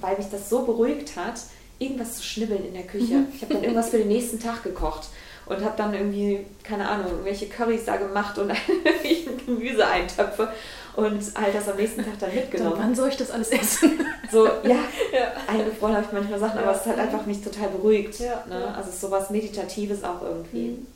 weil 0.00 0.18
mich 0.18 0.28
das 0.30 0.50
so 0.50 0.62
beruhigt 0.62 1.16
hat, 1.16 1.40
irgendwas 1.78 2.16
zu 2.16 2.22
schnibbeln 2.22 2.66
in 2.66 2.74
der 2.74 2.84
Küche. 2.84 3.14
Mhm. 3.14 3.28
Ich 3.34 3.42
habe 3.42 3.54
dann 3.54 3.62
irgendwas 3.62 3.90
für 3.90 3.98
den 3.98 4.08
nächsten 4.08 4.40
Tag 4.40 4.62
gekocht 4.62 5.08
und 5.46 5.64
habe 5.64 5.74
dann 5.76 5.94
irgendwie, 5.94 6.44
keine 6.62 6.88
Ahnung, 6.88 7.06
irgendwelche 7.06 7.48
Currys 7.48 7.84
da 7.84 7.96
gemacht 7.96 8.36
und 8.38 8.52
Gemüseeintöpfe 9.46 10.52
und 10.96 11.20
halt 11.34 11.54
das 11.54 11.68
am 11.68 11.76
nächsten 11.76 12.04
Tag 12.04 12.18
dann 12.18 12.34
mitgenommen. 12.34 12.72
Dann, 12.72 12.80
wann 12.80 12.94
soll 12.94 13.08
ich 13.08 13.16
das 13.16 13.30
alles 13.30 13.50
essen? 13.50 14.00
So, 14.28 14.44
ja, 14.44 14.80
ja. 15.12 15.32
eingefroren 15.46 15.94
habe 15.94 16.04
ich 16.04 16.12
manchmal 16.12 16.40
Sachen, 16.40 16.56
ja. 16.56 16.64
aber 16.64 16.74
es 16.74 16.84
hat 16.84 16.98
einfach 16.98 17.24
mich 17.26 17.40
total 17.42 17.68
beruhigt. 17.68 18.18
Ja, 18.18 18.44
ne? 18.48 18.74
Also 18.74 18.88
es 18.88 18.96
ist 18.96 19.00
sowas 19.02 19.30
Meditatives 19.30 20.02
auch 20.02 20.20
irgendwie. 20.20 20.70
Mhm. 20.70 20.86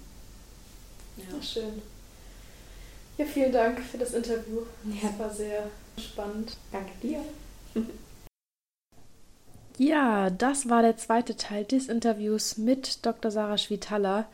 Ja. 1.16 1.24
Ach, 1.38 1.44
schön. 1.44 1.80
Ja, 3.18 3.24
vielen 3.24 3.52
Dank 3.52 3.78
für 3.78 3.98
das 3.98 4.14
Interview. 4.14 4.62
Ja. 4.84 5.10
Das 5.10 5.18
war 5.20 5.30
sehr 5.32 5.62
spannend. 5.96 6.56
Danke 6.72 6.90
dir. 7.00 7.20
Ja, 9.82 10.28
das 10.28 10.68
war 10.68 10.82
der 10.82 10.98
zweite 10.98 11.38
Teil 11.38 11.64
des 11.64 11.88
Interviews 11.88 12.58
mit 12.58 13.06
Dr. 13.06 13.30
Sarah 13.30 13.56
Schwitala. 13.56 14.26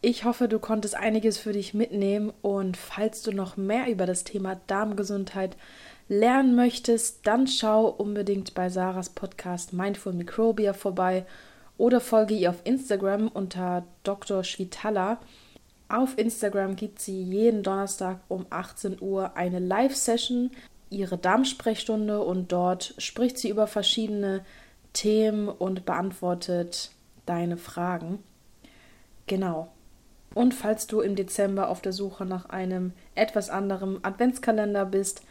Ich 0.00 0.24
hoffe, 0.24 0.48
du 0.48 0.58
konntest 0.58 0.94
einiges 0.94 1.36
für 1.36 1.52
dich 1.52 1.74
mitnehmen 1.74 2.32
und 2.40 2.78
falls 2.78 3.20
du 3.20 3.30
noch 3.30 3.58
mehr 3.58 3.90
über 3.90 4.06
das 4.06 4.24
Thema 4.24 4.58
Darmgesundheit 4.68 5.54
lernen 6.08 6.56
möchtest, 6.56 7.26
dann 7.26 7.46
schau 7.46 7.88
unbedingt 7.88 8.54
bei 8.54 8.70
Sarahs 8.70 9.10
Podcast 9.10 9.74
Mindful 9.74 10.14
Microbia 10.14 10.72
vorbei 10.72 11.26
oder 11.76 12.00
folge 12.00 12.32
ihr 12.32 12.48
auf 12.48 12.62
Instagram 12.64 13.28
unter 13.28 13.84
Dr. 14.02 14.44
Schwitala. 14.44 15.18
Auf 15.90 16.16
Instagram 16.16 16.74
gibt 16.74 17.00
sie 17.00 17.22
jeden 17.22 17.62
Donnerstag 17.62 18.20
um 18.28 18.46
18 18.48 19.02
Uhr 19.02 19.36
eine 19.36 19.58
Live-Session, 19.58 20.52
ihre 20.88 21.18
Darmsprechstunde 21.18 22.22
und 22.22 22.50
dort 22.50 22.94
spricht 22.96 23.36
sie 23.36 23.50
über 23.50 23.66
verschiedene 23.66 24.42
Themen 24.96 25.48
und 25.48 25.84
beantwortet 25.84 26.90
deine 27.26 27.58
Fragen. 27.58 28.18
Genau. 29.26 29.68
Und 30.34 30.54
falls 30.54 30.86
du 30.86 31.00
im 31.00 31.16
Dezember 31.16 31.68
auf 31.68 31.80
der 31.82 31.92
Suche 31.92 32.24
nach 32.24 32.46
einem 32.46 32.92
etwas 33.14 33.50
anderen 33.50 34.02
Adventskalender 34.04 34.86
bist, 34.86 35.22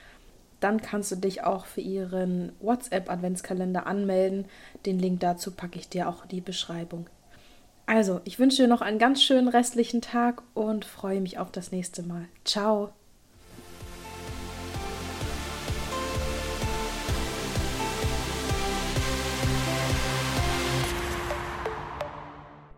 dann 0.59 0.81
kannst 0.81 1.11
du 1.11 1.15
dich 1.15 1.43
auch 1.43 1.65
für 1.65 1.81
ihren 1.81 2.51
WhatsApp-Adventskalender 2.59 3.87
anmelden. 3.87 4.45
Den 4.85 4.99
Link 4.99 5.19
dazu 5.19 5.51
packe 5.51 5.79
ich 5.79 5.89
dir 5.89 6.09
auch 6.09 6.23
in 6.23 6.29
die 6.29 6.41
Beschreibung. 6.41 7.07
Also, 7.87 8.21
ich 8.23 8.39
wünsche 8.39 8.63
dir 8.63 8.67
noch 8.67 8.81
einen 8.81 8.97
ganz 8.99 9.21
schönen 9.21 9.47
restlichen 9.47 10.01
Tag 10.01 10.41
und 10.53 10.85
freue 10.85 11.21
mich 11.21 11.37
auf 11.37 11.51
das 11.51 11.71
nächste 11.71 12.03
Mal. 12.03 12.25
Ciao! 12.43 12.93